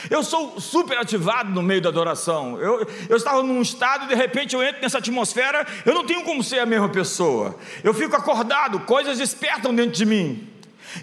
[0.08, 2.58] Eu sou super ativado no meio da adoração.
[2.60, 6.22] Eu, eu estava num estado e de repente eu entro nessa atmosfera, eu não tenho
[6.22, 7.56] como ser a mesma pessoa.
[7.82, 10.48] Eu fico acordado, coisas despertam dentro de mim.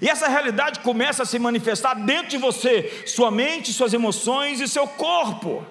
[0.02, 4.68] E essa realidade começa a se manifestar dentro de você, sua mente, suas emoções e
[4.68, 5.66] seu corpo.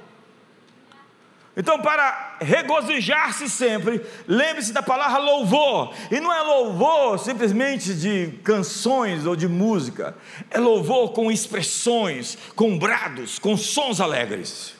[1.57, 5.95] Então, para regozijar-se sempre, lembre-se da palavra louvor.
[6.11, 10.15] E não é louvor simplesmente de canções ou de música,
[10.51, 14.75] é louvor com expressões, com brados, com sons alegres.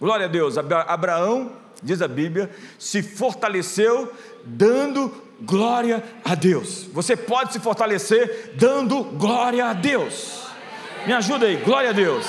[0.00, 0.58] Glória a Deus.
[0.58, 4.12] Abraão, diz a Bíblia, se fortaleceu
[4.44, 6.88] dando glória a Deus.
[6.92, 10.42] Você pode se fortalecer dando glória a Deus.
[11.06, 12.26] Me ajuda aí, glória a Deus.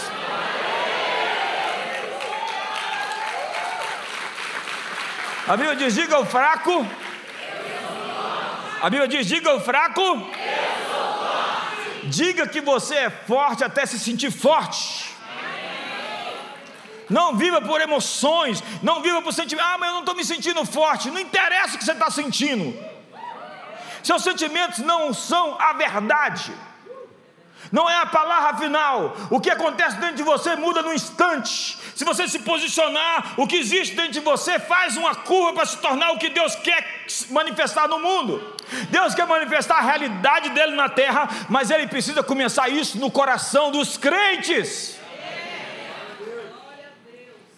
[5.47, 6.87] A Bíblia diz: diga o fraco.
[8.81, 10.03] A Bíblia diz: diga o fraco.
[12.05, 15.13] Diga que você é forte até se sentir forte.
[17.09, 19.65] Não viva por emoções, não viva por sentimento.
[19.65, 21.11] Ah, mas eu não estou me sentindo forte.
[21.11, 22.77] Não interessa o que você está sentindo.
[24.01, 26.53] Seus sentimentos não são a verdade
[27.73, 29.17] não é a palavra final.
[29.31, 31.75] O que acontece dentro de você muda no instante.
[31.95, 35.79] Se você se posicionar, o que existe dentro de você faz uma curva para se
[35.79, 36.85] tornar o que Deus quer
[37.31, 38.43] manifestar no mundo.
[38.91, 43.71] Deus quer manifestar a realidade dele na terra, mas ele precisa começar isso no coração
[43.71, 44.99] dos crentes.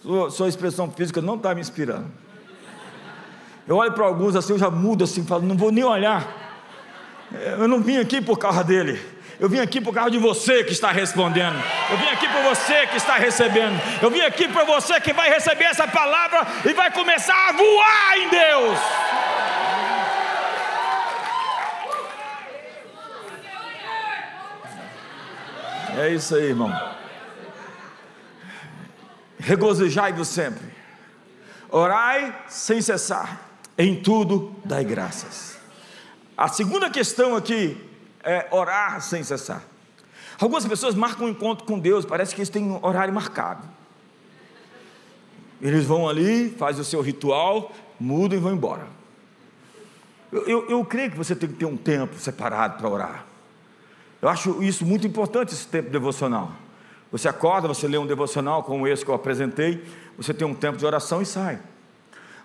[0.02, 2.10] Sua, sua expressão física não está me inspirando.
[3.68, 6.26] Eu olho para alguns assim, eu já mudo assim, falo, não vou nem olhar.
[7.60, 9.15] Eu não vim aqui por causa dele.
[9.40, 11.62] Eu vim aqui por causa de você que está respondendo.
[11.90, 13.80] Eu vim aqui por você que está recebendo.
[14.02, 18.18] Eu vim aqui para você que vai receber essa palavra e vai começar a voar
[18.18, 18.80] em Deus.
[25.98, 26.96] É isso aí, irmão.
[29.40, 30.64] Regozijai-vos sempre.
[31.70, 33.42] Orai sem cessar.
[33.78, 35.58] Em tudo dai graças.
[36.38, 37.78] A segunda questão aqui
[38.26, 39.64] é orar sem cessar.
[40.40, 43.64] Algumas pessoas marcam um encontro com Deus, parece que eles têm um horário marcado.
[45.62, 48.88] Eles vão ali, fazem o seu ritual, mudam e vão embora.
[50.32, 53.26] Eu, eu, eu creio que você tem que ter um tempo separado para orar.
[54.22, 56.52] Eu acho isso muito importante, esse tempo devocional.
[57.12, 59.86] Você acorda, você lê um devocional como esse que eu apresentei,
[60.18, 61.60] você tem um tempo de oração e sai.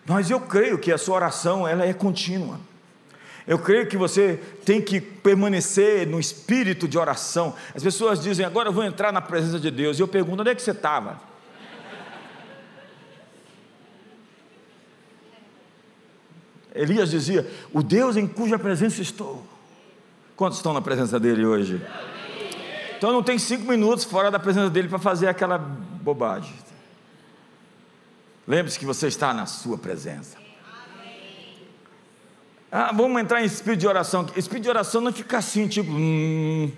[0.06, 2.60] Mas eu creio que a sua oração ela é contínua.
[3.46, 7.55] Eu creio que você tem que permanecer no espírito de oração.
[7.74, 9.98] As pessoas dizem, agora eu vou entrar na presença de Deus.
[9.98, 11.20] E eu pergunto, onde é que você estava?
[16.74, 19.44] Elias dizia: O Deus em cuja presença estou.
[20.37, 21.85] Quantos estão na presença dele hoje?
[22.96, 26.55] Então não tem cinco minutos fora da presença dele para fazer aquela bobagem.
[28.46, 30.39] Lembre-se que você está na sua presença.
[32.72, 34.26] Ah, vamos entrar em espírito de oração.
[34.37, 36.70] Espírito de oração não fica assim, tipo, hum,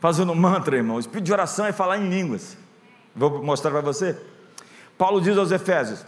[0.00, 0.98] fazendo mantra, irmão.
[0.98, 2.56] Espírito de oração é falar em línguas.
[3.14, 4.18] Vou mostrar para você.
[4.98, 6.04] Paulo diz aos Efésios: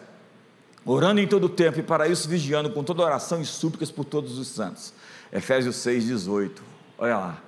[0.85, 4.05] orando em todo o tempo e para isso vigiando com toda oração e súplicas por
[4.05, 4.93] todos os santos.
[5.33, 6.51] Efésios 6,18.
[6.99, 7.43] Olha lá.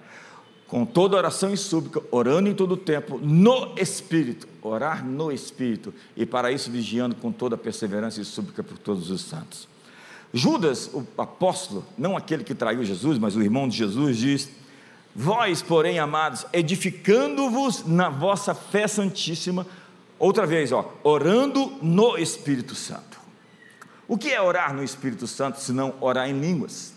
[0.69, 5.93] Com toda oração e súplica, orando em todo o tempo, no Espírito, orar no Espírito,
[6.17, 9.67] e para isso vigiando com toda perseverança e súplica por todos os santos.
[10.33, 14.51] Judas, o apóstolo, não aquele que traiu Jesus, mas o irmão de Jesus, diz:
[15.15, 19.67] Vós, porém, amados, edificando-vos na vossa fé santíssima,
[20.19, 23.19] outra vez, ó, orando no Espírito Santo.
[24.07, 26.93] O que é orar no Espírito Santo, se não orar em línguas?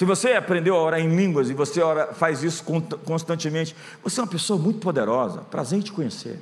[0.00, 2.64] Se você aprendeu a orar em línguas e você ora, faz isso
[3.04, 5.42] constantemente, você é uma pessoa muito poderosa.
[5.42, 6.40] Prazer em te conhecer.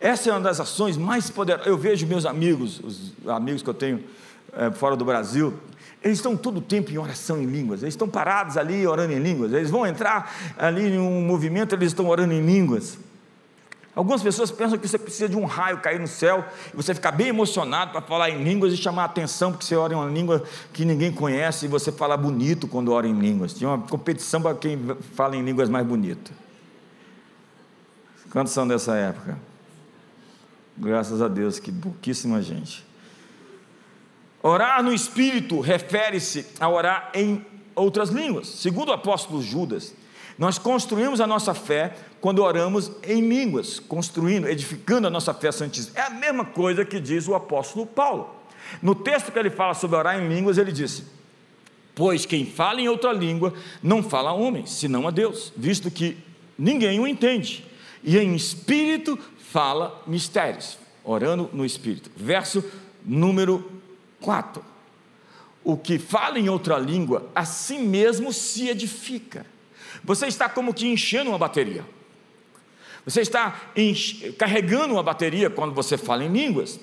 [0.00, 1.66] Essa é uma das ações mais poderosas.
[1.66, 4.04] Eu vejo meus amigos, os amigos que eu tenho
[4.52, 5.54] é, fora do Brasil,
[6.02, 7.82] eles estão todo o tempo em oração em línguas.
[7.82, 9.52] Eles estão parados ali orando em línguas.
[9.52, 12.98] Eles vão entrar ali em um movimento, eles estão orando em línguas.
[13.96, 17.12] Algumas pessoas pensam que você precisa de um raio cair no céu e você ficar
[17.12, 20.10] bem emocionado para falar em línguas e chamar a atenção porque você ora em uma
[20.10, 23.54] língua que ninguém conhece e você fala bonito quando ora em línguas.
[23.54, 24.78] Tinha uma competição para quem
[25.14, 26.30] fala em línguas mais bonito.
[28.30, 29.38] Quantos são dessa época?
[30.78, 32.84] Graças a Deus, que pouquíssima gente.
[34.42, 38.46] Orar no Espírito refere-se a orar em outras línguas.
[38.46, 39.94] Segundo o apóstolo Judas,
[40.38, 45.98] nós construímos a nossa fé quando oramos em línguas, construindo, edificando a nossa fé santíssima.
[45.98, 48.34] É a mesma coisa que diz o apóstolo Paulo.
[48.82, 51.04] No texto que ele fala sobre orar em línguas, ele disse:
[51.94, 56.18] Pois quem fala em outra língua não fala a homem, senão a Deus, visto que
[56.58, 57.64] ninguém o entende,
[58.04, 59.18] e em espírito
[59.56, 62.10] fala mistérios, orando no espírito.
[62.14, 62.62] Verso
[63.02, 63.72] número
[64.20, 64.62] 4.
[65.64, 69.46] O que fala em outra língua, a si mesmo se edifica
[70.06, 71.84] você está como que enchendo uma bateria.
[73.04, 73.60] Você está
[74.38, 76.78] carregando uma bateria quando você fala em línguas.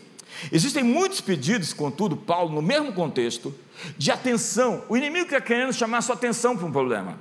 [0.52, 3.56] Existem muitos pedidos, contudo, Paulo, no mesmo contexto,
[3.98, 4.84] de atenção.
[4.90, 7.18] O inimigo está querendo chamar sua atenção para um problema.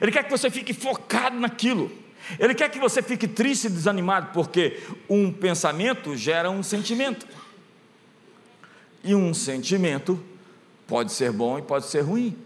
[0.00, 1.90] Ele quer que você fique focado naquilo.
[2.38, 7.26] Ele quer que você fique triste e desanimado, porque um pensamento gera um sentimento.
[9.04, 10.22] E um sentimento
[10.86, 12.36] pode ser bom e pode ser ruim.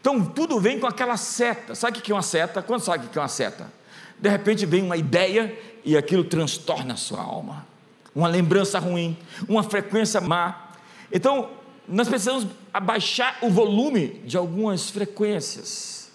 [0.00, 1.74] Então tudo vem com aquela seta.
[1.74, 2.62] Sabe o que é uma seta?
[2.62, 3.72] Quando sabe o que é uma seta?
[4.18, 7.66] De repente vem uma ideia e aquilo transtorna a sua alma.
[8.14, 9.16] Uma lembrança ruim,
[9.48, 10.70] uma frequência má.
[11.10, 11.50] Então,
[11.88, 16.10] nós precisamos abaixar o volume de algumas frequências.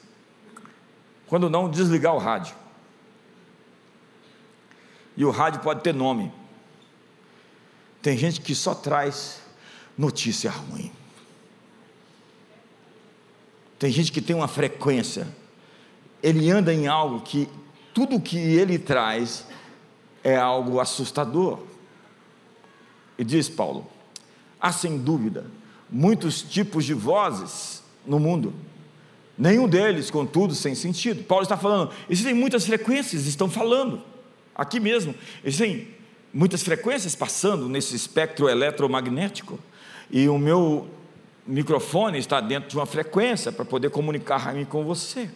[1.28, 2.56] Quando não, desligar o rádio.
[5.18, 6.32] E o rádio pode ter nome.
[8.02, 9.42] Tem gente que só traz
[9.98, 10.92] notícia ruim.
[13.80, 15.28] Tem gente que tem uma frequência,
[16.22, 17.50] ele anda em algo que
[17.94, 19.46] tudo que ele traz
[20.24, 21.60] é algo assustador.
[23.18, 23.88] E diz Paulo:
[24.60, 25.46] há sem dúvida
[25.90, 28.54] muitos tipos de vozes no mundo,
[29.38, 31.24] nenhum deles, contudo, sem sentido.
[31.24, 34.02] Paulo está falando, existem muitas frequências, estão falando,
[34.58, 35.88] aqui mesmo, existem
[36.34, 39.60] muitas frequências passando nesse espectro eletromagnético,
[40.10, 40.90] e o meu
[41.46, 45.30] microfone está dentro de uma frequência para poder comunicar com você.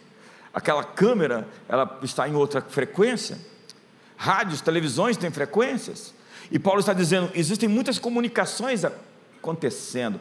[0.52, 3.38] Aquela câmera, ela está em outra frequência.
[4.16, 6.14] Rádios, televisões têm frequências.
[6.50, 10.20] E Paulo está dizendo: existem muitas comunicações acontecendo.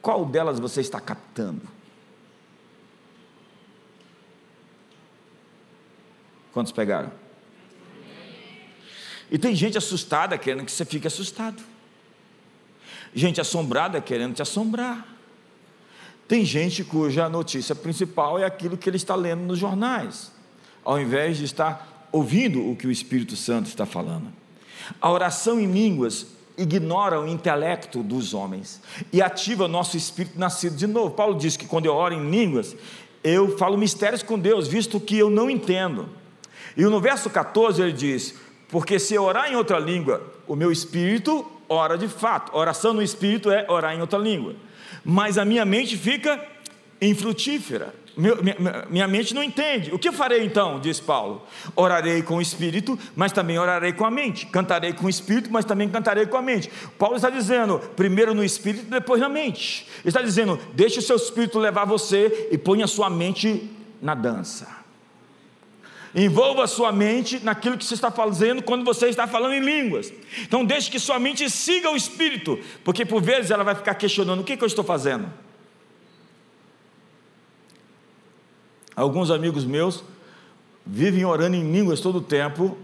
[0.00, 1.62] Qual delas você está captando?
[6.52, 7.21] Quantos pegaram?
[9.32, 11.62] E tem gente assustada querendo que você fique assustado.
[13.14, 15.08] Gente assombrada querendo te assombrar.
[16.28, 20.30] Tem gente cuja notícia principal é aquilo que ele está lendo nos jornais,
[20.84, 24.30] ao invés de estar ouvindo o que o Espírito Santo está falando.
[25.00, 26.26] A oração em línguas
[26.58, 31.12] ignora o intelecto dos homens e ativa nosso espírito nascido de novo.
[31.12, 32.76] Paulo diz que quando eu oro em línguas,
[33.24, 36.10] eu falo mistérios com Deus, visto que eu não entendo.
[36.76, 38.34] E no verso 14 ele diz:
[38.72, 42.56] Porque se eu orar em outra língua, o meu espírito ora de fato.
[42.56, 44.56] Oração no espírito é orar em outra língua
[45.04, 46.40] mas a minha mente fica
[47.00, 47.94] infrutífera.
[48.14, 48.36] Minha,
[48.90, 49.90] minha, mente não entende.
[49.92, 50.78] O que farei então?
[50.78, 51.42] Diz Paulo.
[51.74, 54.44] Orarei com o espírito, mas também orarei com a mente.
[54.46, 56.70] Cantarei com o espírito, mas também cantarei com a mente.
[56.98, 59.88] Paulo está dizendo, primeiro no espírito, depois na mente.
[60.00, 63.70] Ele está dizendo, deixe o seu espírito levar você e ponha a sua mente
[64.00, 64.81] na dança.
[66.14, 70.12] Envolva sua mente naquilo que você está fazendo quando você está falando em línguas.
[70.42, 74.40] Então, deixe que sua mente siga o Espírito, porque por vezes ela vai ficar questionando:
[74.40, 75.32] o que, que eu estou fazendo?
[78.94, 80.04] Alguns amigos meus
[80.84, 82.76] vivem orando em línguas todo o tempo,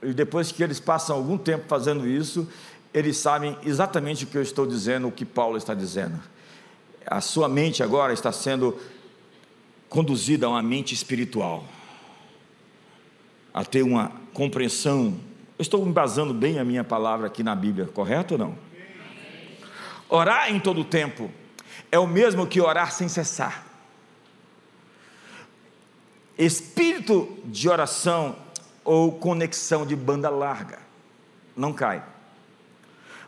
[0.00, 2.48] e depois que eles passam algum tempo fazendo isso,
[2.94, 6.20] eles sabem exatamente o que eu estou dizendo, o que Paulo está dizendo.
[7.04, 8.78] A sua mente agora está sendo
[9.88, 11.64] conduzida a uma mente espiritual
[13.56, 15.18] a ter uma compreensão.
[15.58, 18.58] Eu estou embasando bem a minha palavra aqui na Bíblia, correto ou não?
[20.10, 21.30] Orar em todo o tempo
[21.90, 23.64] é o mesmo que orar sem cessar.
[26.36, 28.36] Espírito de oração
[28.84, 30.78] ou conexão de banda larga
[31.56, 32.04] não cai.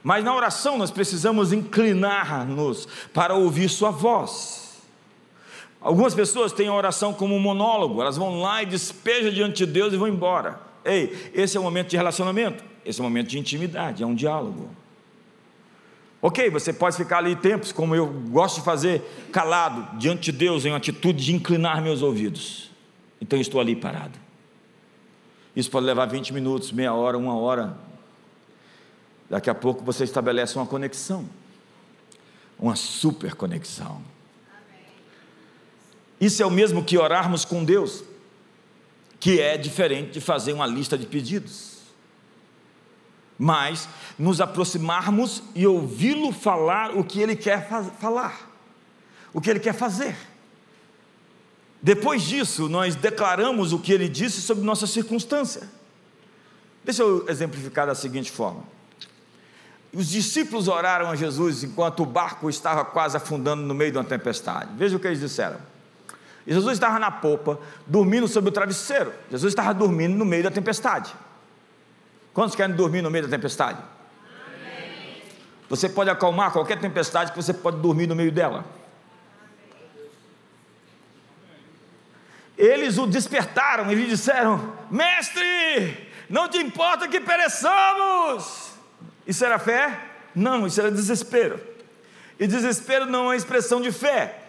[0.02, 4.67] Mas na oração nós precisamos inclinar-nos para ouvir Sua voz.
[5.80, 9.72] Algumas pessoas têm a oração como um monólogo, elas vão lá e despejam diante de
[9.72, 10.60] Deus e vão embora.
[10.84, 14.14] Ei, esse é o momento de relacionamento, esse é o momento de intimidade, é um
[14.14, 14.70] diálogo.
[16.20, 20.64] Ok, você pode ficar ali tempos, como eu gosto de fazer, calado diante de Deus,
[20.64, 22.70] em uma atitude de inclinar meus ouvidos.
[23.20, 24.18] Então estou ali parado.
[25.54, 27.76] Isso pode levar 20 minutos, meia hora, uma hora.
[29.30, 31.28] Daqui a pouco você estabelece uma conexão,
[32.58, 34.02] uma super conexão.
[36.20, 38.02] Isso é o mesmo que orarmos com Deus,
[39.20, 41.78] que é diferente de fazer uma lista de pedidos.
[43.38, 43.88] Mas
[44.18, 47.68] nos aproximarmos e ouvi-lo falar o que ele quer
[48.00, 48.50] falar,
[49.32, 50.16] o que ele quer fazer.
[51.80, 55.68] Depois disso, nós declaramos o que ele disse sobre nossa circunstância.
[56.84, 58.64] Deixa eu exemplificar da seguinte forma:
[59.92, 64.04] os discípulos oraram a Jesus enquanto o barco estava quase afundando no meio de uma
[64.04, 64.70] tempestade.
[64.76, 65.60] Veja o que eles disseram.
[66.48, 69.12] E Jesus estava na popa, dormindo sobre o travesseiro.
[69.30, 71.14] Jesus estava dormindo no meio da tempestade.
[72.32, 73.78] Quantos querem dormir no meio da tempestade?
[75.68, 78.64] Você pode acalmar qualquer tempestade que você pode dormir no meio dela.
[82.56, 88.70] Eles o despertaram e lhe disseram: Mestre, não te importa que pereçamos.
[89.26, 90.00] Isso era fé?
[90.34, 91.60] Não, isso era desespero.
[92.40, 94.47] E desespero não é expressão de fé.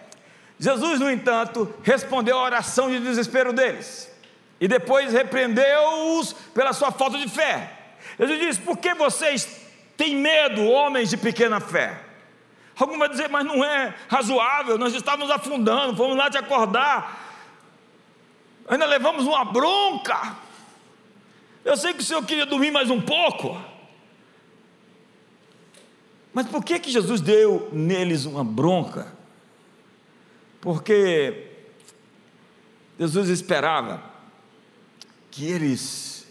[0.60, 4.12] Jesus, no entanto, respondeu à oração de desespero deles
[4.60, 7.78] e depois repreendeu-os pela sua falta de fé.
[8.18, 9.62] Jesus disse: Por que vocês
[9.96, 11.98] têm medo, homens de pequena fé?
[12.78, 17.44] Algum vai dizer, mas não é razoável, nós estávamos afundando, fomos lá te acordar,
[18.68, 20.36] ainda levamos uma bronca.
[21.62, 23.58] Eu sei que o Senhor queria dormir mais um pouco,
[26.32, 29.19] mas por que que Jesus deu neles uma bronca?
[30.60, 31.48] Porque
[32.98, 34.02] Jesus esperava
[35.30, 36.26] que eles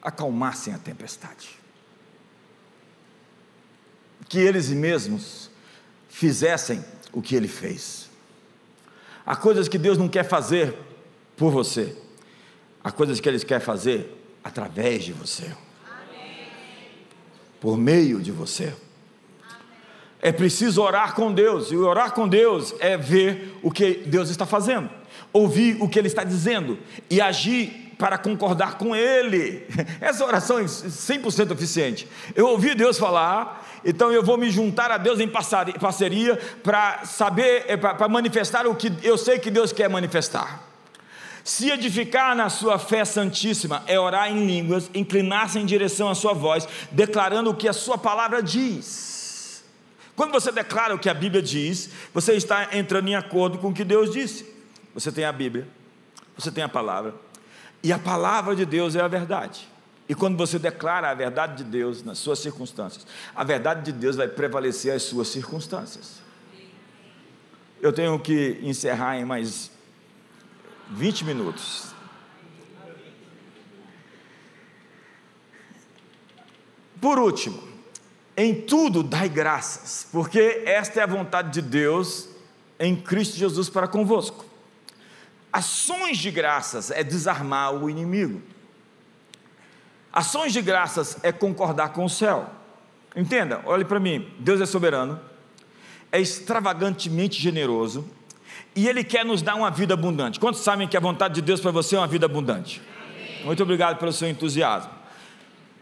[0.00, 1.50] acalmassem a tempestade,
[4.28, 5.50] que eles mesmos
[6.08, 8.10] fizessem o que ele fez.
[9.24, 10.76] Há coisas que Deus não quer fazer
[11.36, 11.96] por você,
[12.82, 15.54] há coisas que Ele quer fazer através de você,
[17.60, 18.74] por meio de você.
[20.24, 24.46] É preciso orar com Deus, e orar com Deus é ver o que Deus está
[24.46, 24.88] fazendo,
[25.32, 26.78] ouvir o que Ele está dizendo
[27.10, 29.66] e agir para concordar com Ele.
[30.00, 32.06] Essa oração é 100% eficiente.
[32.36, 37.64] Eu ouvi Deus falar, então eu vou me juntar a Deus em parceria para saber,
[37.66, 40.62] é, para manifestar o que eu sei que Deus quer manifestar.
[41.42, 46.32] Se edificar na sua fé santíssima é orar em línguas, inclinar-se em direção à sua
[46.32, 49.11] voz, declarando o que a sua palavra diz.
[50.14, 53.74] Quando você declara o que a Bíblia diz, você está entrando em acordo com o
[53.74, 54.46] que Deus disse.
[54.94, 55.66] Você tem a Bíblia,
[56.36, 57.14] você tem a palavra,
[57.82, 59.68] E a palavra de Deus é a verdade.
[60.08, 64.14] E quando você declara a verdade de Deus nas suas circunstâncias, a verdade de Deus
[64.14, 66.20] vai prevalecer as suas circunstâncias.
[67.80, 69.70] Eu tenho que encerrar em mais
[70.90, 71.92] 20 minutos.
[77.00, 77.71] Por último,
[78.36, 82.28] em tudo dai graças, porque esta é a vontade de Deus
[82.78, 84.44] em Cristo Jesus para convosco.
[85.52, 88.40] Ações de graças é desarmar o inimigo.
[90.12, 92.48] Ações de graças é concordar com o céu.
[93.14, 95.20] Entenda, olhe para mim: Deus é soberano,
[96.10, 98.08] é extravagantemente generoso
[98.74, 100.40] e Ele quer nos dar uma vida abundante.
[100.40, 102.80] Quantos sabem que a vontade de Deus para você é uma vida abundante?
[103.04, 103.44] Amém.
[103.44, 105.01] Muito obrigado pelo seu entusiasmo.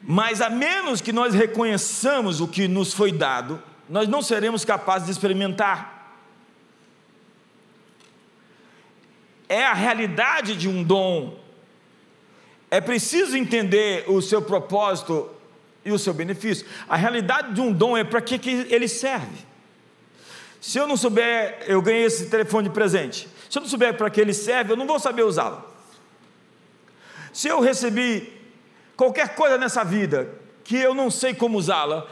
[0.02, 5.06] Mas a menos que nós reconheçamos o que nos foi dado, nós não seremos capazes
[5.06, 6.16] de experimentar.
[9.48, 11.38] É a realidade de um dom.
[12.70, 15.28] É preciso entender o seu propósito
[15.84, 16.66] e o seu benefício.
[16.88, 19.50] A realidade de um dom é para que, que ele serve.
[20.60, 23.28] Se eu não souber, eu ganhei esse telefone de presente.
[23.48, 25.64] Se eu não souber para que ele serve, eu não vou saber usá-lo.
[27.32, 28.39] Se eu recebi
[29.00, 30.30] qualquer coisa nessa vida
[30.62, 32.06] que eu não sei como usá-la,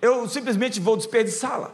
[0.00, 1.70] eu simplesmente vou desperdiçá-la.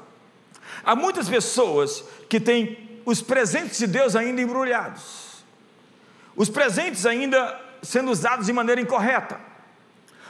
[0.84, 5.42] Há muitas pessoas que têm os presentes de Deus ainda embrulhados,
[6.36, 9.40] os presentes ainda sendo usados de maneira incorreta,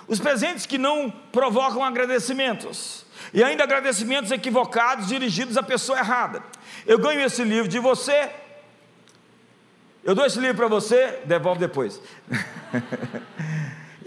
[0.07, 6.45] os presentes que não provocam agradecimentos, e ainda agradecimentos equivocados dirigidos à pessoa errada.
[6.87, 8.31] Eu ganho esse livro de você,
[10.05, 12.01] eu dou esse livro para você, devolve depois.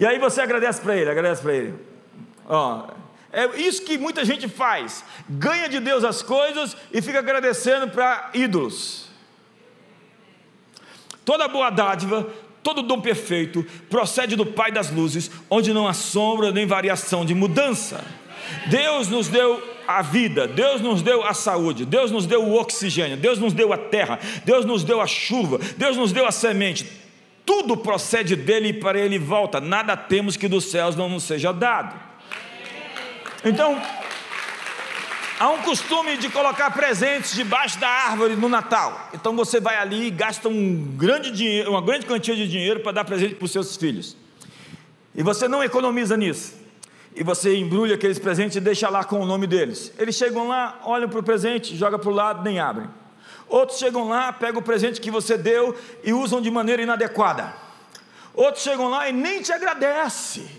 [0.01, 1.75] E aí você agradece para ele, agradece para ele.
[2.49, 2.87] Ó,
[3.31, 8.31] é isso que muita gente faz: ganha de Deus as coisas e fica agradecendo para
[8.33, 9.05] ídolos.
[11.23, 12.27] Toda boa dádiva,
[12.63, 17.35] todo dom perfeito procede do Pai das luzes, onde não há sombra nem variação de
[17.35, 18.03] mudança.
[18.71, 23.17] Deus nos deu a vida, Deus nos deu a saúde, Deus nos deu o oxigênio,
[23.17, 27.00] Deus nos deu a terra, Deus nos deu a chuva, Deus nos deu a semente
[27.45, 31.51] tudo procede dele e para ele volta, nada temos que dos céus não nos seja
[31.51, 31.95] dado.
[33.43, 33.81] Então,
[35.39, 39.09] há um costume de colocar presentes debaixo da árvore no Natal.
[39.13, 42.91] Então você vai ali e gasta um grande dinheiro, uma grande quantia de dinheiro para
[42.91, 44.15] dar presente para os seus filhos.
[45.15, 46.61] E você não economiza nisso.
[47.15, 49.91] E você embrulha aqueles presentes e deixa lá com o nome deles.
[49.97, 52.87] Eles chegam lá, olham para o presente, jogam para o lado, nem abrem.
[53.51, 57.53] Outros chegam lá, pegam o presente que você deu e usam de maneira inadequada.
[58.33, 60.49] Outros chegam lá e nem te agradece.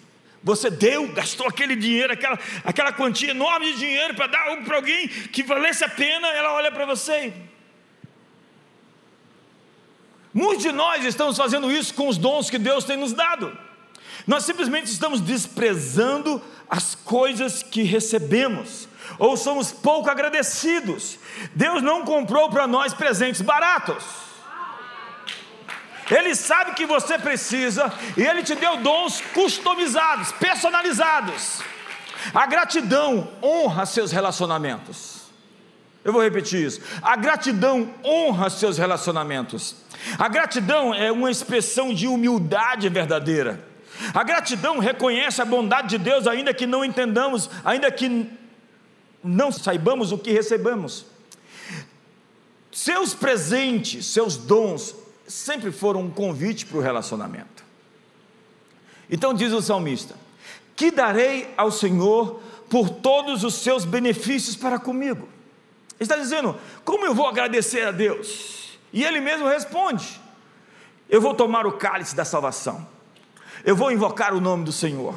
[0.45, 4.77] Você deu, gastou aquele dinheiro, aquela, aquela quantia enorme de dinheiro para dar algo para
[4.77, 7.33] alguém que valesse a pena, ela olha para você.
[10.35, 13.57] Muitos de nós estamos fazendo isso com os dons que Deus tem nos dado.
[14.27, 18.87] Nós simplesmente estamos desprezando as coisas que recebemos
[19.23, 21.17] ou somos pouco agradecidos.
[21.55, 24.05] Deus não comprou para nós presentes baratos.
[26.11, 31.63] Ele sabe que você precisa e Ele te deu dons customizados, personalizados.
[32.35, 35.23] A gratidão honra seus relacionamentos.
[36.05, 36.81] Eu vou repetir isso.
[37.01, 39.77] A gratidão honra seus relacionamentos.
[40.19, 43.65] A gratidão é uma expressão de humildade verdadeira.
[44.13, 48.42] A gratidão reconhece a bondade de Deus, ainda que não entendamos, ainda que
[49.23, 51.07] não saibamos o que recebemos.
[52.71, 54.95] Seus presentes, seus dons,
[55.27, 57.65] sempre foram um convite para o relacionamento.
[59.11, 60.15] Então diz o salmista:
[60.75, 65.29] Que darei ao Senhor por todos os seus benefícios para comigo?
[66.01, 68.79] Ele está dizendo: Como eu vou agradecer a Deus?
[68.93, 70.21] E ele mesmo responde:
[71.09, 72.87] Eu vou tomar o cálice da salvação,
[73.65, 75.15] eu vou invocar o nome do Senhor,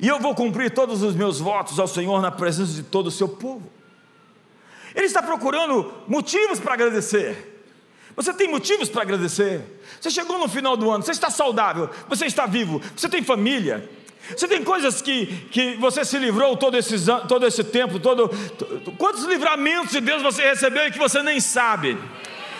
[0.00, 3.10] e eu vou cumprir todos os meus votos ao Senhor na presença de todo o
[3.10, 3.70] seu povo.
[4.94, 7.56] Ele está procurando motivos para agradecer.
[8.16, 9.62] Você tem motivos para agradecer?
[10.00, 13.88] Você chegou no final do ano, você está saudável, você está vivo, você tem família,
[14.36, 18.30] você tem coisas que, que você se livrou todo, esses, todo esse tempo, todo,
[18.98, 21.96] quantos livramentos de Deus você recebeu e que você nem sabe?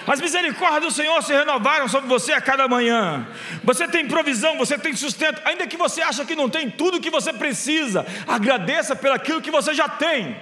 [0.09, 3.29] As misericórdias do Senhor se renovaram sobre você a cada manhã.
[3.63, 7.01] Você tem provisão, você tem sustento, ainda que você acha que não tem tudo o
[7.01, 10.35] que você precisa, agradeça pelo aquilo que você já tem.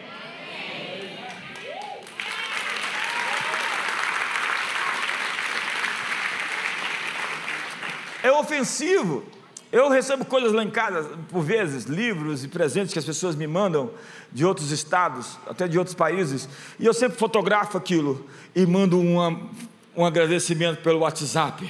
[8.23, 9.25] É ofensivo.
[9.73, 13.49] Eu recebo coisas lá em casa, por vezes, livros e presentes que as pessoas me
[13.49, 13.91] mandam
[14.37, 16.47] de outros estados, até de outros países,
[16.79, 19.49] e eu sempre fotografo aquilo e mando uma,
[19.97, 21.67] um agradecimento pelo WhatsApp.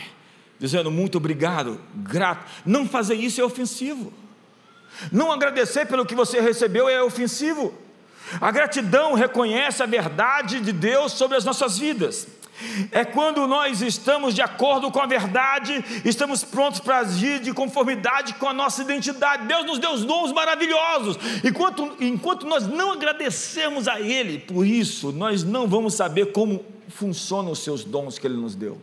[0.59, 2.45] dizendo muito obrigado, grato.
[2.65, 4.13] Não fazer isso é ofensivo.
[5.13, 7.73] Não agradecer pelo que você recebeu é ofensivo.
[8.41, 12.27] A gratidão reconhece a verdade de Deus sobre as nossas vidas.
[12.91, 18.35] É quando nós estamos de acordo com a verdade, estamos prontos para agir de conformidade
[18.35, 19.47] com a nossa identidade.
[19.47, 21.19] Deus nos deu dons maravilhosos.
[21.45, 27.53] Enquanto, enquanto nós não agradecemos a Ele por isso, nós não vamos saber como funcionam
[27.53, 28.81] os seus dons que Ele nos deu.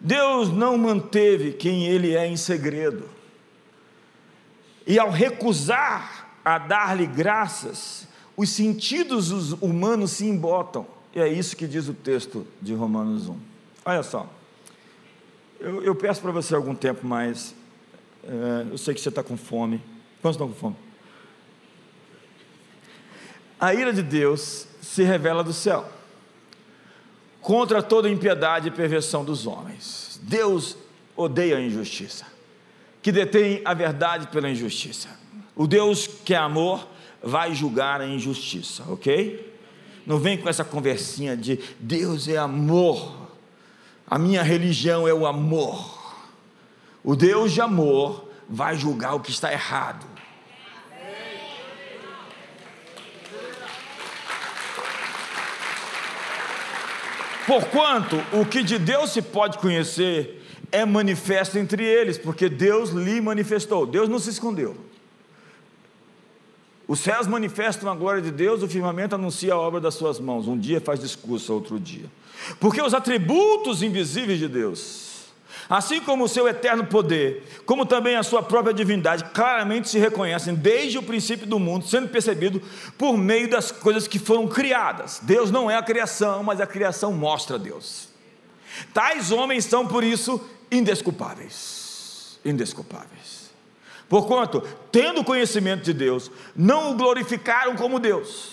[0.00, 3.08] Deus não manteve quem Ele é em segredo.
[4.86, 8.06] E ao recusar a dar-lhe graças,
[8.36, 10.86] os sentidos humanos se embotam.
[11.14, 13.36] E é isso que diz o texto de Romanos 1.
[13.84, 14.28] Olha só,
[15.58, 17.54] eu, eu peço para você algum tempo mais.
[18.24, 19.82] É, eu sei que você está com fome.
[20.20, 20.76] Quantos estão com fome?
[23.58, 25.88] A ira de Deus se revela do céu
[27.40, 30.20] contra toda impiedade e perversão dos homens.
[30.22, 30.76] Deus
[31.16, 32.38] odeia a injustiça
[33.02, 35.08] que detém a verdade pela injustiça.
[35.56, 36.86] O Deus que é amor
[37.22, 39.47] vai julgar a injustiça, ok?
[40.08, 43.28] Não vem com essa conversinha de Deus é amor,
[44.06, 46.16] a minha religião é o amor.
[47.04, 50.06] O Deus de amor vai julgar o que está errado.
[57.46, 60.42] Porquanto o que de Deus se pode conhecer
[60.72, 64.87] é manifesto entre eles, porque Deus lhe manifestou, Deus não se escondeu.
[66.88, 70.48] Os céus manifestam a glória de Deus, o firmamento anuncia a obra das suas mãos.
[70.48, 72.06] Um dia faz discurso, outro dia.
[72.58, 75.26] Porque os atributos invisíveis de Deus,
[75.68, 80.54] assim como o seu eterno poder, como também a sua própria divindade, claramente se reconhecem
[80.54, 82.62] desde o princípio do mundo, sendo percebido
[82.96, 85.20] por meio das coisas que foram criadas.
[85.22, 88.08] Deus não é a criação, mas a criação mostra Deus.
[88.94, 90.40] Tais homens são, por isso,
[90.72, 92.38] indesculpáveis.
[92.42, 93.37] Indesculpáveis.
[94.08, 98.52] Porquanto, tendo conhecimento de Deus, não o glorificaram como Deus,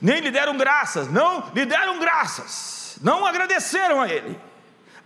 [0.00, 4.38] nem lhe deram graças, não lhe deram graças, não agradeceram a Ele.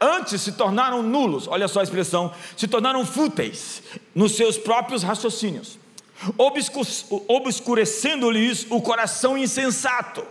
[0.00, 3.82] Antes se tornaram nulos, olha só a expressão, se tornaram fúteis
[4.14, 5.78] nos seus próprios raciocínios,
[7.28, 10.24] obscurecendo-lhes o coração insensato.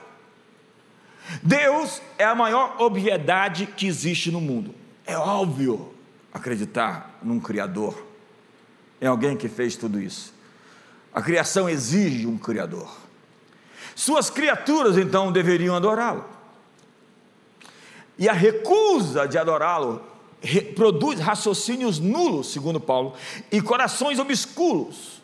[1.41, 4.75] Deus é a maior obviedade que existe no mundo.
[5.05, 5.93] É óbvio,
[6.33, 8.10] acreditar num Criador,
[9.01, 10.33] em alguém que fez tudo isso.
[11.13, 12.89] A criação exige um Criador.
[13.95, 16.23] Suas criaturas então deveriam adorá-lo.
[18.17, 20.01] E a recusa de adorá-lo
[20.75, 23.13] produz raciocínios nulos, segundo Paulo,
[23.51, 25.21] e corações obscuros.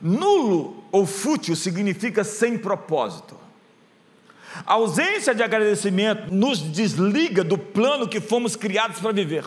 [0.00, 3.36] Nulo ou fútil significa sem propósito.
[4.66, 9.44] A ausência de agradecimento nos desliga do plano que fomos criados para viver.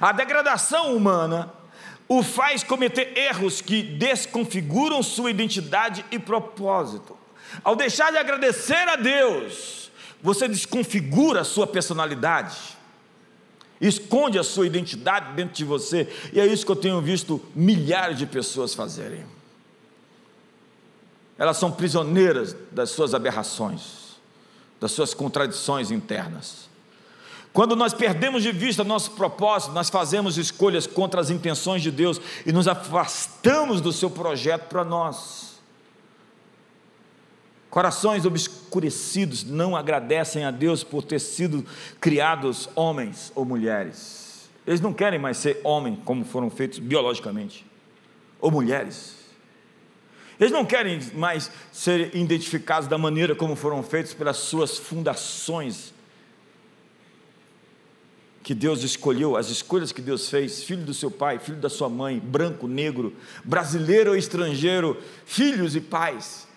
[0.00, 1.52] A degradação humana
[2.08, 7.16] o faz cometer erros que desconfiguram sua identidade e propósito.
[7.62, 9.90] Ao deixar de agradecer a Deus,
[10.22, 12.56] você desconfigura a sua personalidade,
[13.80, 18.18] esconde a sua identidade dentro de você, e é isso que eu tenho visto milhares
[18.18, 19.24] de pessoas fazerem.
[21.36, 24.18] Elas são prisioneiras das suas aberrações,
[24.80, 26.67] das suas contradições internas.
[27.52, 32.20] Quando nós perdemos de vista nosso propósito, nós fazemos escolhas contra as intenções de Deus
[32.46, 35.58] e nos afastamos do seu projeto para nós.
[37.70, 41.64] Corações obscurecidos não agradecem a Deus por ter sido
[42.00, 44.48] criados homens ou mulheres.
[44.66, 47.66] Eles não querem mais ser homem como foram feitos biologicamente,
[48.40, 49.16] ou mulheres.
[50.38, 55.92] Eles não querem mais ser identificados da maneira como foram feitos pelas suas fundações
[58.48, 61.86] que Deus escolheu, as escolhas que Deus fez, filho do seu pai, filho da sua
[61.86, 64.96] mãe, branco, negro, brasileiro ou estrangeiro,
[65.26, 66.48] filhos e pais.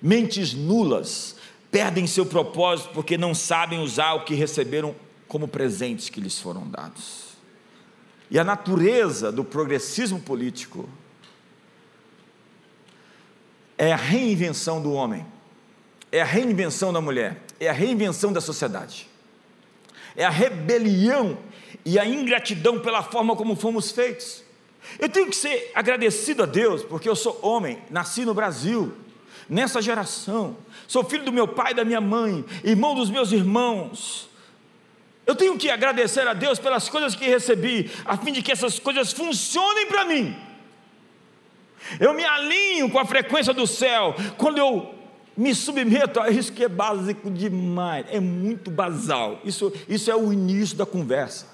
[0.00, 1.34] Mentes nulas
[1.72, 4.94] perdem seu propósito porque não sabem usar o que receberam
[5.26, 7.36] como presentes que lhes foram dados.
[8.30, 10.88] E a natureza do progressismo político
[13.76, 15.26] é a reinvenção do homem,
[16.12, 19.08] é a reinvenção da mulher, é a reinvenção da sociedade
[20.16, 21.38] é a rebelião
[21.84, 24.42] e a ingratidão pela forma como fomos feitos.
[24.98, 28.94] Eu tenho que ser agradecido a Deus, porque eu sou homem, nasci no Brasil,
[29.48, 30.56] nessa geração,
[30.86, 34.28] sou filho do meu pai e da minha mãe, irmão dos meus irmãos.
[35.26, 38.78] Eu tenho que agradecer a Deus pelas coisas que recebi, a fim de que essas
[38.78, 40.34] coisas funcionem para mim.
[42.00, 44.97] Eu me alinho com a frequência do céu quando eu
[45.38, 49.40] Me submeto a isso que é básico demais, é muito basal.
[49.44, 51.46] Isso, isso é o início da conversa.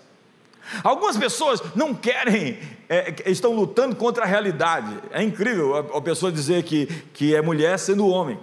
[0.83, 2.59] Algumas pessoas não querem,
[2.89, 4.91] é, estão lutando contra a realidade.
[5.11, 8.39] É incrível a, a pessoa dizer que, que é mulher sendo homem.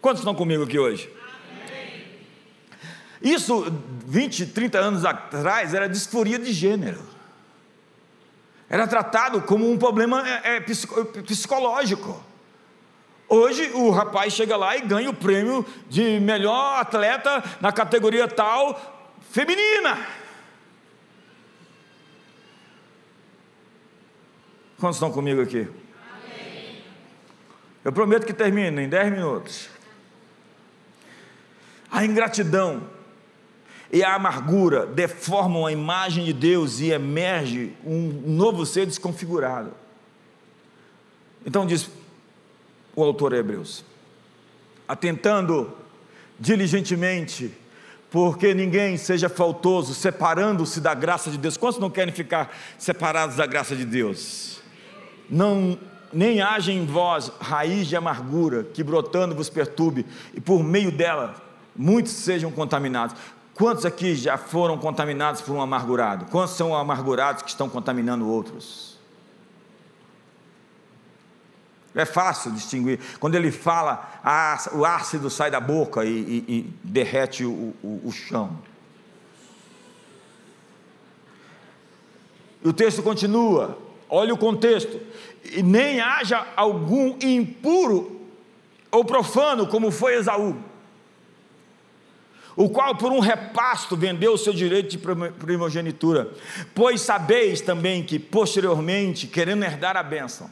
[0.00, 1.08] Quantos estão comigo aqui hoje?
[3.22, 3.72] Isso,
[4.04, 7.02] 20, 30 anos atrás, era disforia de gênero.
[8.68, 12.26] Era tratado como um problema é, é, psicológico.
[13.28, 19.20] Hoje o rapaz chega lá e ganha o prêmio de melhor atleta na categoria tal
[19.30, 19.98] feminina.
[24.78, 25.68] Quantos estão comigo aqui?
[26.10, 26.82] Amém.
[27.84, 29.68] Eu prometo que termino em 10 minutos.
[31.90, 32.88] A ingratidão
[33.92, 39.74] e a amargura deformam a imagem de Deus e emerge um novo ser desconfigurado.
[41.44, 41.90] Então diz
[42.94, 43.84] o autor Hebreus,
[44.86, 45.72] atentando
[46.38, 47.52] diligentemente,
[48.10, 51.56] porque ninguém seja faltoso, separando-se da graça de Deus.
[51.56, 54.60] Quantos não querem ficar separados da graça de Deus?
[55.28, 55.78] Não
[56.12, 61.34] nem haja em vós raiz de amargura que brotando vos perturbe e por meio dela
[61.76, 63.14] muitos sejam contaminados.
[63.54, 66.26] Quantos aqui já foram contaminados por um amargurado?
[66.26, 68.87] Quantos são amargurados que estão contaminando outros?
[71.94, 73.00] É fácil distinguir.
[73.18, 74.20] Quando ele fala,
[74.72, 78.58] o ácido sai da boca e, e, e derrete o, o, o chão.
[82.62, 83.78] E o texto continua,
[84.08, 85.00] olha o contexto.
[85.44, 88.20] E nem haja algum impuro
[88.90, 90.56] ou profano, como foi Esaú
[92.58, 96.28] o qual por um repasto vendeu o seu direito de primogenitura.
[96.74, 100.50] Pois sabeis também que posteriormente, querendo herdar a bênção,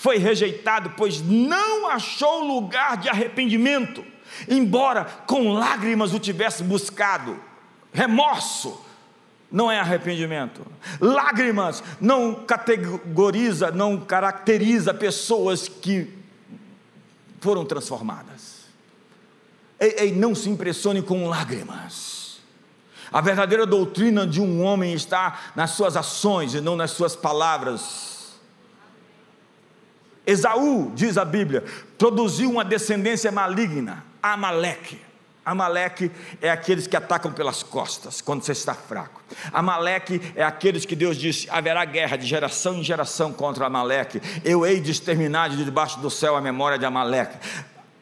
[0.00, 4.02] foi rejeitado, pois não achou lugar de arrependimento,
[4.48, 7.38] embora com lágrimas o tivesse buscado.
[7.92, 8.80] Remorso
[9.52, 10.66] não é arrependimento.
[10.98, 16.08] Lágrimas não categoriza, não caracteriza pessoas que
[17.38, 18.60] foram transformadas.
[19.78, 22.40] Ei, ei, não se impressione com lágrimas.
[23.12, 28.09] A verdadeira doutrina de um homem está nas suas ações e não nas suas palavras.
[30.30, 31.64] Esaú, diz a Bíblia,
[31.98, 34.98] produziu uma descendência maligna, Amaleque.
[35.44, 36.10] Amaleque
[36.40, 39.20] é aqueles que atacam pelas costas quando você está fraco.
[39.52, 44.20] Amaleque é aqueles que Deus disse: haverá guerra de geração em geração contra Amaleque.
[44.44, 47.36] Eu hei de exterminar de debaixo do céu a memória de Amaleque.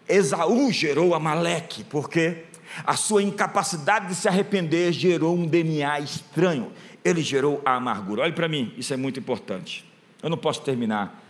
[0.06, 2.44] Esaú gerou Amaleque, porque
[2.84, 6.72] a sua incapacidade de se arrepender gerou um DNA estranho.
[7.02, 8.22] Ele gerou a amargura.
[8.22, 9.88] Olhe para mim, isso é muito importante.
[10.22, 11.27] Eu não posso terminar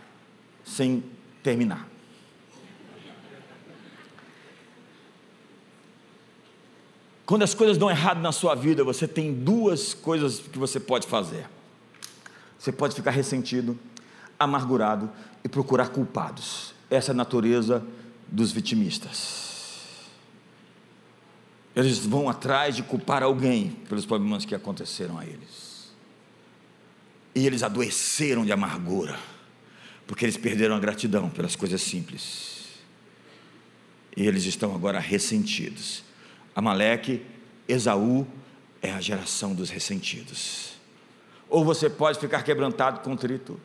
[0.69, 1.03] sem
[1.43, 1.87] terminar.
[7.25, 11.05] Quando as coisas dão errado na sua vida, você tem duas coisas que você pode
[11.05, 11.47] fazer.
[12.57, 13.77] Você pode ficar ressentido,
[14.39, 15.11] amargurado
[15.43, 16.73] e procurar culpados.
[16.89, 17.85] Essa é a natureza
[18.27, 20.07] dos vitimistas.
[21.75, 25.91] Eles vão atrás de culpar alguém pelos problemas que aconteceram a eles.
[27.35, 29.17] E eles adoeceram de amargura,
[30.09, 32.79] porque eles perderam a gratidão pelas coisas simples.
[34.17, 36.03] E eles estão agora ressentidos.
[36.55, 37.21] Amaleque,
[37.67, 38.25] Esaú
[38.81, 40.71] é a geração dos ressentidos.
[41.47, 43.59] Ou você pode ficar quebrantado, contrito,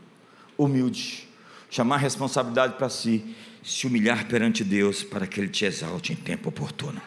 [0.59, 1.26] humilde,
[1.70, 6.51] chamar responsabilidade para si se humilhar perante Deus para que Ele te exalte em tempo
[6.51, 7.01] oportuno.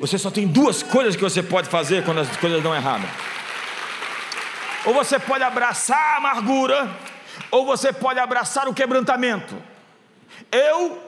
[0.00, 3.08] Você só tem duas coisas que você pode fazer quando as coisas dão errado.
[4.84, 7.13] Ou você pode abraçar a amargura,
[7.54, 9.54] ou você pode abraçar o quebrantamento.
[10.50, 11.00] Eu,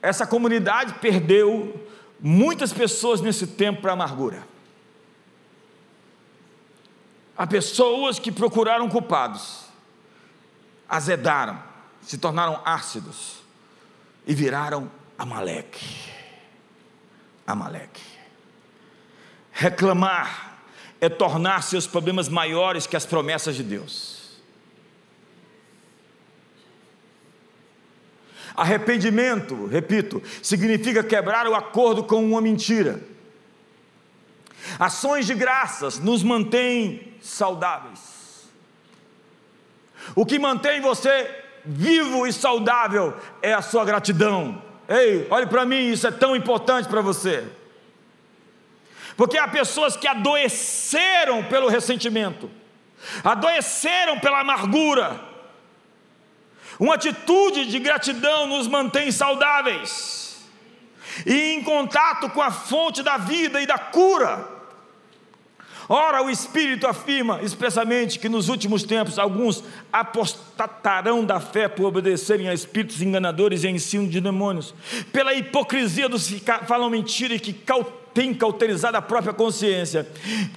[0.00, 1.84] essa comunidade perdeu
[2.20, 4.46] muitas pessoas nesse tempo para amargura.
[7.36, 9.64] Há pessoas que procuraram culpados,
[10.88, 11.60] azedaram,
[12.02, 13.38] se tornaram ácidos
[14.28, 14.88] e viraram
[15.18, 16.08] Amaleque.
[17.44, 18.02] Amaleque.
[19.50, 20.60] Reclamar
[21.00, 24.17] é tornar seus problemas maiores que as promessas de Deus.
[28.58, 33.00] Arrependimento, repito, significa quebrar o acordo com uma mentira.
[34.80, 38.48] Ações de graças nos mantêm saudáveis.
[40.12, 41.30] O que mantém você
[41.64, 44.60] vivo e saudável é a sua gratidão.
[44.88, 47.46] Ei, olhe para mim, isso é tão importante para você.
[49.16, 52.50] Porque há pessoas que adoeceram pelo ressentimento,
[53.22, 55.27] adoeceram pela amargura.
[56.78, 60.18] Uma atitude de gratidão nos mantém saudáveis
[61.26, 64.58] e em contato com a fonte da vida e da cura.
[65.88, 72.46] Ora, o Espírito afirma expressamente que nos últimos tempos alguns apostatarão da fé por obedecerem
[72.46, 74.74] a espíritos enganadores e ensino de demônios,
[75.10, 77.54] pela hipocrisia dos que falam mentira e que
[78.18, 80.04] têm cauterizado a própria consciência,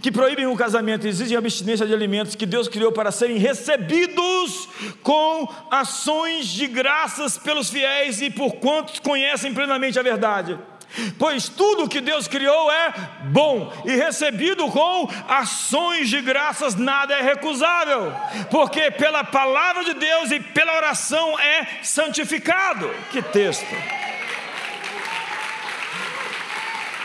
[0.02, 4.68] que proíbem o casamento exigem abstinência de alimentos que Deus criou para serem recebidos
[5.04, 10.58] com ações de graças pelos fiéis e por quantos conhecem plenamente a verdade.
[11.20, 12.94] Pois tudo que Deus criou é
[13.26, 18.12] bom e recebido com ações de graças nada é recusável,
[18.50, 22.90] porque pela palavra de Deus e pela oração é santificado.
[23.12, 24.11] Que texto!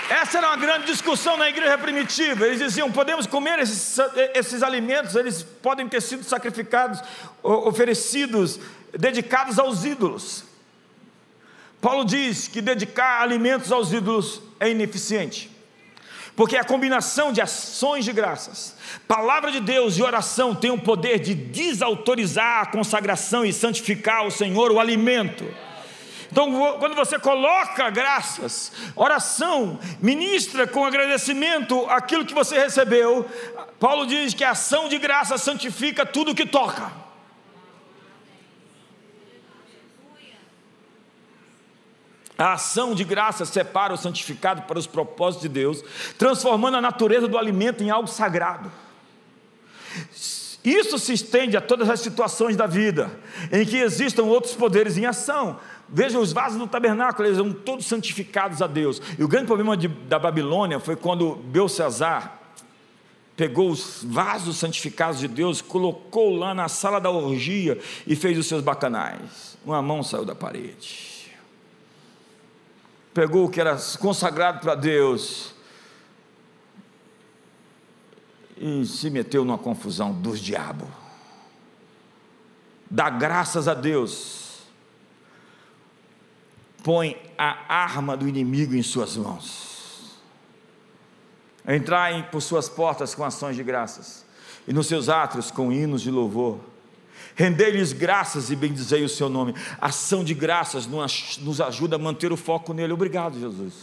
[0.09, 2.47] Essa era uma grande discussão na igreja primitiva.
[2.47, 3.99] Eles diziam: podemos comer esses,
[4.35, 7.01] esses alimentos, eles podem ter sido sacrificados,
[7.43, 8.61] oferecidos,
[8.93, 10.45] dedicados aos ídolos.
[11.81, 15.51] Paulo diz que dedicar alimentos aos ídolos é ineficiente,
[16.35, 18.75] porque a combinação de ações de graças,
[19.07, 24.31] palavra de Deus e oração tem o poder de desautorizar a consagração e santificar o
[24.31, 25.45] Senhor o alimento.
[26.31, 33.29] Então, quando você coloca graças, oração, ministra com agradecimento aquilo que você recebeu,
[33.79, 36.91] Paulo diz que a ação de graça santifica tudo que toca.
[42.39, 45.83] A ação de graça separa o santificado para os propósitos de Deus,
[46.19, 48.71] transformando a natureza do alimento em algo sagrado.
[50.63, 53.11] Isso se estende a todas as situações da vida
[53.53, 55.59] em que existam outros poderes em ação.
[55.89, 59.01] Veja os vasos do tabernáculo, eles são todos santificados a Deus.
[59.19, 62.41] E o grande problema de, da Babilônia foi quando Belsazar
[63.37, 68.47] pegou os vasos santificados de Deus, colocou lá na sala da orgia e fez os
[68.47, 69.59] seus bacanais.
[69.65, 71.17] Uma mão saiu da parede
[73.17, 75.55] pegou o que era consagrado para Deus
[78.59, 80.87] e se meteu numa confusão dos diabos.
[82.91, 84.46] Dá graças a Deus,
[86.87, 90.15] põe a arma do inimigo em suas mãos.
[91.67, 94.25] Entraem por suas portas com ações de graças,
[94.69, 96.61] e nos seus átrios com hinos de louvor
[97.37, 99.55] Rendei-lhes graças e bendizei o seu nome.
[99.79, 102.95] Ação de graças nos ajuda a manter o foco nele.
[102.95, 103.75] Obrigado, Jesus.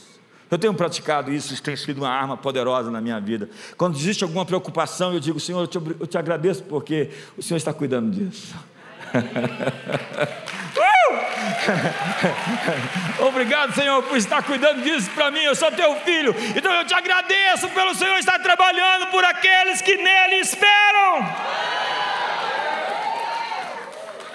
[0.49, 3.47] Eu tenho praticado isso, isso tem sido uma arma poderosa na minha vida.
[3.77, 7.57] Quando existe alguma preocupação, eu digo, Senhor, eu te, eu te agradeço porque o Senhor
[7.57, 8.55] está cuidando disso.
[13.27, 15.41] Obrigado, Senhor, por estar cuidando disso para mim.
[15.41, 16.35] Eu sou teu filho.
[16.55, 21.25] Então eu te agradeço pelo Senhor estar trabalhando por aqueles que nele esperam.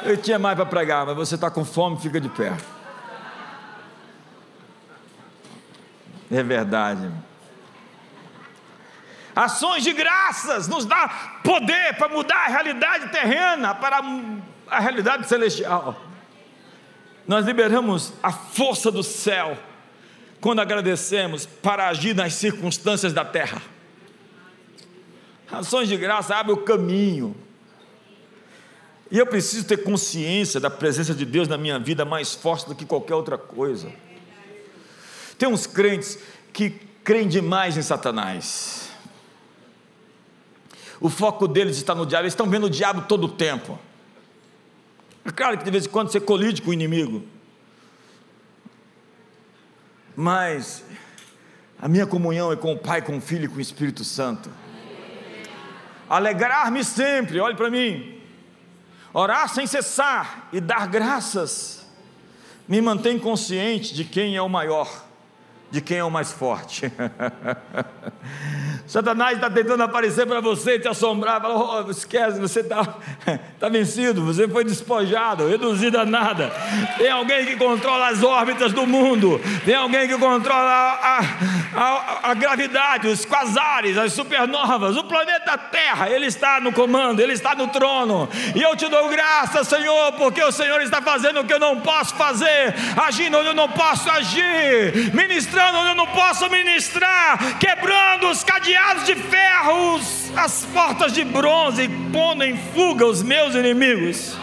[0.03, 2.53] Eu tinha mais para pregar, mas você está com fome, fica de pé.
[6.31, 7.11] É verdade.
[9.35, 11.09] Ações de graças nos dá
[11.45, 14.01] poder para mudar a realidade terrena para
[14.69, 15.97] a realidade celestial.
[17.29, 19.59] Nós liberamos a força do céu
[20.41, 23.61] quando agradecemos para agir nas circunstâncias da terra.
[25.53, 27.37] Ações de graça abrem o caminho
[29.11, 32.75] e eu preciso ter consciência da presença de Deus na minha vida mais forte do
[32.75, 33.93] que qualquer outra coisa.
[35.39, 36.19] Tem uns crentes
[36.51, 36.71] que
[37.05, 38.91] creem demais em Satanás.
[40.99, 43.79] O foco deles está no diabo, eles estão vendo o diabo todo o tempo.
[45.29, 47.23] É claro que de vez em quando você colide com o inimigo.
[50.17, 50.83] Mas
[51.79, 54.51] a minha comunhão é com o Pai, com o Filho e com o Espírito Santo.
[56.09, 58.19] Alegrar-me sempre, olhe para mim
[59.13, 61.87] Orar sem cessar e dar graças
[62.67, 65.07] me mantém consciente de quem é o maior,
[65.71, 66.93] de quem é o mais forte.
[68.89, 72.83] Satanás está tentando aparecer para você e te assombrar, oh, esquece, você está
[73.61, 76.51] tá vencido, você foi despojado, reduzido a nada.
[76.97, 81.21] Tem alguém que controla as órbitas do mundo, tem alguém que controla a,
[81.77, 87.35] a, a gravidade, os quasares, as supernovas, o planeta Terra, Ele está no comando, Ele
[87.35, 88.27] está no trono.
[88.55, 91.79] E eu te dou graças, Senhor, porque o Senhor está fazendo o que eu não
[91.83, 98.31] posso fazer, agindo onde eu não posso agir, ministrando onde eu não posso ministrar, quebrando
[98.31, 98.78] os cadeados
[99.09, 104.37] de ferros, as portas de bronze, pondo em fuga os meus inimigos.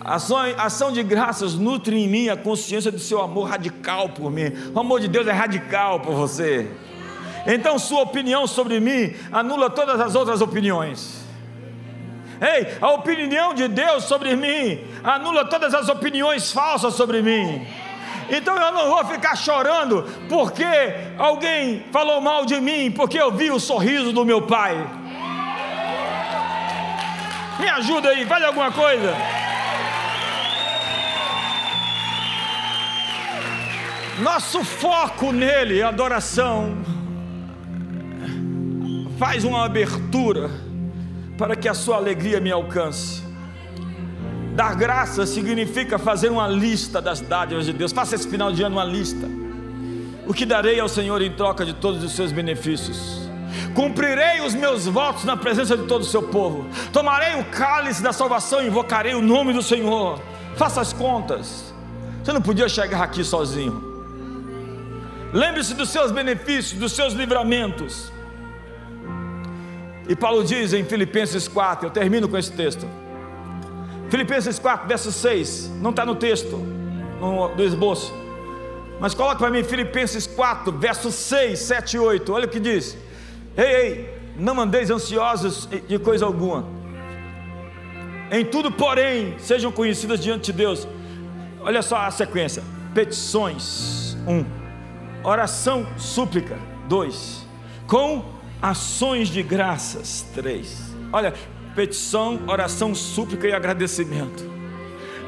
[0.00, 4.52] Ação, ação de graças nutre em mim a consciência do seu amor radical por mim.
[4.74, 6.68] O amor de Deus é radical por você.
[7.46, 11.24] Então, sua opinião sobre mim anula todas as outras opiniões.
[12.40, 17.66] Ei, a opinião de Deus sobre mim anula todas as opiniões falsas sobre mim.
[18.30, 20.66] Então eu não vou ficar chorando porque
[21.16, 24.76] alguém falou mal de mim, porque eu vi o sorriso do meu pai.
[27.58, 29.16] Me ajuda aí, vale alguma coisa?
[34.20, 36.76] Nosso foco nele, adoração,
[39.16, 40.50] faz uma abertura
[41.36, 43.27] para que a sua alegria me alcance.
[44.58, 47.92] Dar graça significa fazer uma lista das dádivas de Deus.
[47.92, 49.24] Faça esse final de ano uma lista.
[50.26, 53.30] O que darei ao Senhor em troca de todos os seus benefícios?
[53.72, 56.66] Cumprirei os meus votos na presença de todo o seu povo.
[56.92, 60.20] Tomarei o cálice da salvação e invocarei o nome do Senhor.
[60.56, 61.72] Faça as contas.
[62.24, 63.80] Você não podia chegar aqui sozinho.
[65.32, 68.12] Lembre-se dos seus benefícios, dos seus livramentos.
[70.08, 72.88] E Paulo diz em Filipenses 4, eu termino com esse texto.
[74.10, 76.56] Filipenses 4, verso 6, não está no texto,
[77.20, 78.12] no, no esboço.
[79.00, 82.32] Mas coloque para mim Filipenses 4, verso 6, 7 e 8.
[82.32, 82.96] Olha o que diz.
[83.56, 86.64] Ei, ei, não andeis ansiosos de coisa alguma.
[88.30, 90.86] Em tudo, porém, sejam conhecidas diante de Deus.
[91.60, 92.62] Olha só a sequência:
[92.94, 94.44] petições, um,
[95.22, 97.46] oração, súplica, dois,
[97.86, 98.24] com
[98.60, 100.94] ações de graças, três.
[101.12, 101.32] Olha,
[101.78, 104.50] petição, oração, súplica e agradecimento.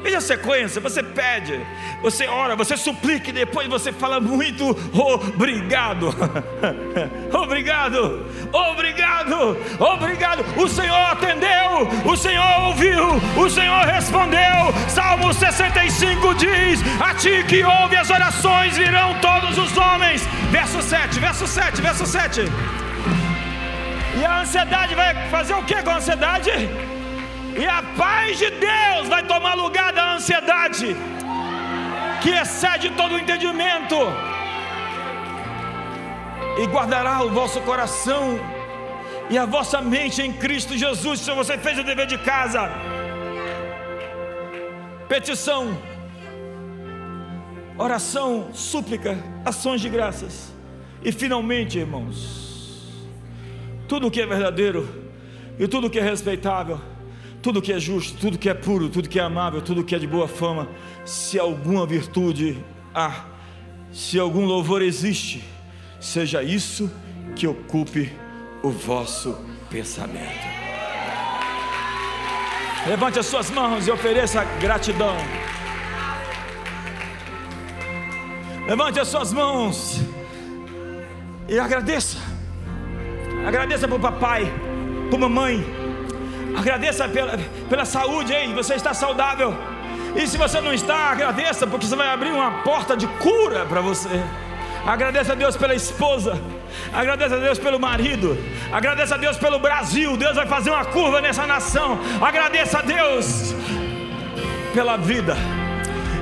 [0.03, 1.65] Veja a sequência: você pede,
[2.01, 6.13] você ora, você suplica e depois você fala muito obrigado.
[7.31, 10.43] obrigado, obrigado, obrigado.
[10.61, 13.05] O Senhor atendeu, o Senhor ouviu,
[13.37, 14.73] o Senhor respondeu.
[14.89, 20.27] Salmo 65 diz: A ti que ouve as orações virão todos os homens.
[20.51, 22.41] Verso 7, verso 7, verso 7.
[24.19, 26.51] E a ansiedade vai fazer o que com a ansiedade?
[27.57, 30.95] E a paz de Deus vai tomar lugar da ansiedade,
[32.21, 33.95] que excede todo o entendimento,
[36.61, 38.39] e guardará o vosso coração
[39.29, 41.21] e a vossa mente em Cristo Jesus.
[41.21, 42.69] Se você fez o dever de casa,
[45.07, 45.77] petição,
[47.77, 50.53] oração, súplica, ações de graças,
[51.01, 52.50] e finalmente, irmãos,
[53.91, 54.87] tudo que é verdadeiro
[55.59, 56.79] e tudo que é respeitável,
[57.41, 59.99] tudo que é justo, tudo que é puro, tudo que é amável, tudo que é
[59.99, 60.69] de boa fama,
[61.03, 62.63] se alguma virtude
[62.95, 63.25] há,
[63.91, 65.43] se algum louvor existe,
[65.99, 66.89] seja isso
[67.35, 68.13] que ocupe
[68.63, 69.37] o vosso
[69.69, 70.39] pensamento.
[72.87, 75.17] Levante as suas mãos e ofereça gratidão.
[78.65, 79.99] Levante as suas mãos
[81.49, 82.30] e agradeça.
[83.45, 84.51] Agradeça para o papai,
[85.09, 85.65] para a mamãe.
[86.55, 87.37] Agradeça pela,
[87.69, 88.53] pela saúde, hein?
[88.53, 89.55] Você está saudável.
[90.15, 93.81] E se você não está, agradeça, porque você vai abrir uma porta de cura para
[93.81, 94.21] você.
[94.85, 96.39] Agradeça a Deus pela esposa.
[96.93, 98.37] Agradeça a Deus pelo marido.
[98.71, 100.17] Agradeça a Deus pelo Brasil.
[100.17, 101.99] Deus vai fazer uma curva nessa nação.
[102.21, 103.55] Agradeça a Deus
[104.73, 105.35] pela vida,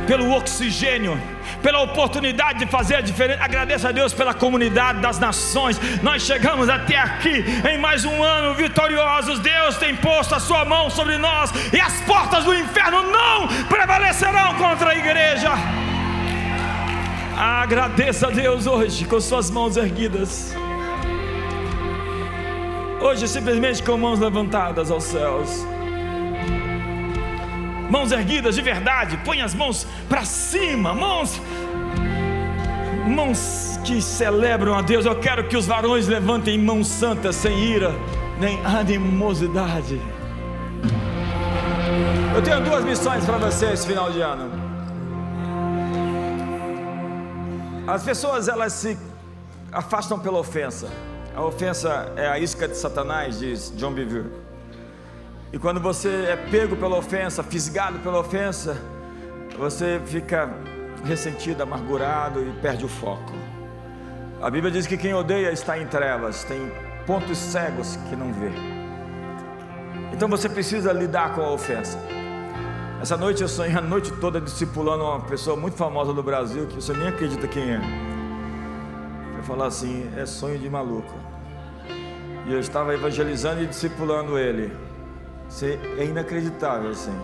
[0.08, 1.20] pelo oxigênio
[1.62, 3.44] pela oportunidade de fazer a diferença.
[3.44, 5.80] Agradeça a Deus pela comunidade das nações.
[6.02, 9.40] Nós chegamos até aqui em mais um ano vitoriosos.
[9.40, 14.56] Deus tem posto a sua mão sobre nós e as portas do inferno não prevalecerão
[14.56, 15.52] contra a igreja.
[17.38, 20.54] Agradeça a Deus hoje com suas mãos erguidas.
[23.02, 25.66] Hoje, simplesmente com mãos levantadas aos céus
[27.90, 31.42] mãos erguidas de verdade, põe as mãos para cima, mãos
[33.10, 35.06] mãos que celebram a Deus.
[35.06, 37.92] Eu quero que os varões levantem mãos santas sem ira
[38.40, 40.00] nem animosidade.
[42.34, 44.50] Eu tenho duas missões para você esse final de ano.
[47.86, 48.98] As pessoas elas se
[49.72, 50.90] afastam pela ofensa.
[51.36, 54.30] A ofensa é a isca de Satanás, diz John Bevere.
[55.52, 58.78] E quando você é pego pela ofensa, fisgado pela ofensa,
[59.58, 60.50] você fica
[61.04, 63.34] ressentido, amargurado e perde o foco.
[64.42, 66.72] A Bíblia diz que quem odeia está em trevas, tem
[67.06, 68.52] pontos cegos que não vê.
[70.14, 71.98] Então você precisa lidar com a ofensa.
[73.02, 76.76] Essa noite eu sonhei a noite toda discipulando uma pessoa muito famosa do Brasil que
[76.76, 77.82] você nem acredita quem é.
[79.36, 81.14] Eu falar assim, é sonho de maluco.
[82.46, 84.89] E eu estava evangelizando e discipulando ele.
[85.50, 87.18] Isso é inacreditável assim.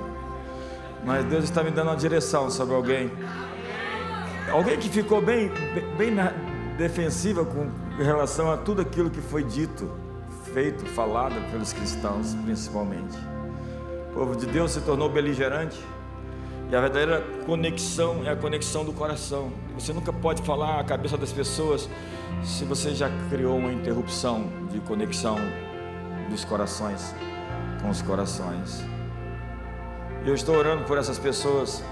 [1.05, 3.11] Mas Deus está me dando uma direção sobre alguém.
[4.51, 5.51] Alguém que ficou bem,
[5.95, 6.33] bem na
[6.77, 9.89] defensiva com relação a tudo aquilo que foi dito,
[10.53, 13.15] feito, falado pelos cristãos, principalmente.
[14.09, 15.79] O povo de Deus se tornou beligerante.
[16.71, 19.51] E a verdadeira conexão é a conexão do coração.
[19.75, 21.87] Você nunca pode falar a cabeça das pessoas
[22.43, 25.37] se você já criou uma interrupção de conexão
[26.31, 27.13] dos corações
[27.85, 28.83] com os corações.
[30.25, 31.83] Eu estou orando por essas pessoas.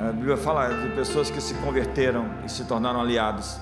[0.00, 3.58] A Bíblia fala de pessoas que se converteram e se tornaram aliados.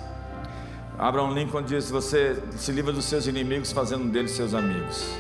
[0.98, 5.10] Abraham Lincoln diz: Você se livra dos seus inimigos, fazendo deles seus amigos.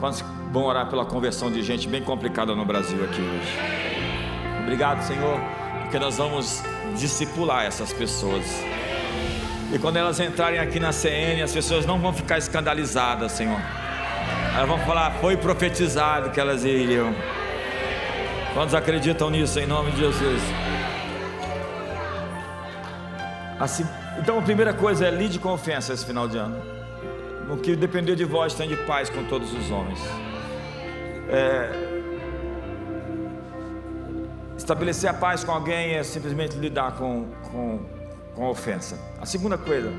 [0.00, 3.56] Quantos vão orar pela conversão de gente bem complicada no Brasil aqui hoje?
[4.62, 5.38] Obrigado, Senhor,
[5.82, 6.60] porque nós vamos
[6.96, 8.44] discipular essas pessoas.
[9.72, 13.60] E quando elas entrarem aqui na CN, as pessoas não vão ficar escandalizadas, Senhor.
[14.54, 17.14] Elas vão falar: Foi profetizado que elas iriam.
[18.54, 20.42] Quantos acreditam nisso em nome de Jesus?
[23.58, 23.86] Assim,
[24.18, 26.60] então a primeira coisa é lide com ofensa esse final de ano.
[27.48, 30.00] No que depender de vós, tem de paz com todos os homens.
[31.28, 31.70] É,
[34.56, 37.80] estabelecer a paz com alguém é simplesmente lidar com, com,
[38.34, 38.98] com a ofensa.
[39.20, 39.90] A segunda coisa,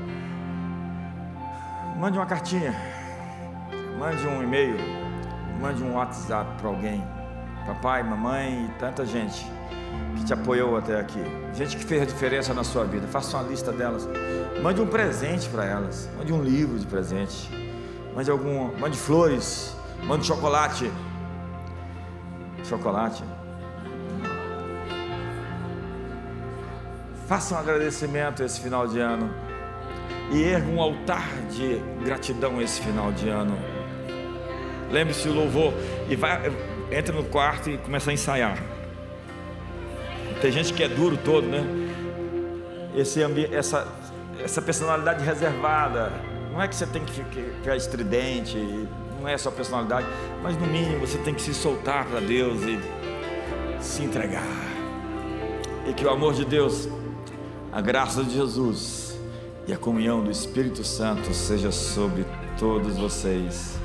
[1.96, 2.74] mande uma cartinha,
[3.98, 4.76] mande um e-mail,
[5.60, 7.02] mande um WhatsApp para alguém,
[7.66, 9.46] papai, mamãe e tanta gente
[10.16, 11.22] que te apoiou até aqui,
[11.54, 13.06] gente que fez a diferença na sua vida.
[13.08, 14.08] Faça uma lista delas.
[14.62, 16.08] Mande um presente para elas.
[16.16, 17.50] Mande um livro de presente.
[18.14, 19.76] Mande algum, mande flores.
[20.04, 20.90] Mande chocolate.
[22.64, 23.24] Chocolate.
[27.26, 29.30] Faça um agradecimento esse final de ano
[30.30, 33.73] e erga um altar de gratidão esse final de ano.
[34.94, 35.74] Lembre-se do louvor
[36.08, 36.52] e vai,
[36.92, 38.56] entra no quarto e começa a ensaiar.
[40.40, 41.64] Tem gente que é duro todo, né?
[42.94, 43.20] Esse
[43.52, 43.88] essa,
[44.38, 46.12] essa personalidade reservada.
[46.52, 48.56] Não é que você tem que ficar estridente,
[49.18, 50.06] não é a sua personalidade,
[50.40, 52.78] mas no mínimo você tem que se soltar para Deus e
[53.82, 54.46] se entregar.
[55.88, 56.88] E que o amor de Deus,
[57.72, 59.18] a graça de Jesus
[59.66, 62.24] e a comunhão do Espírito Santo seja sobre
[62.56, 63.82] todos vocês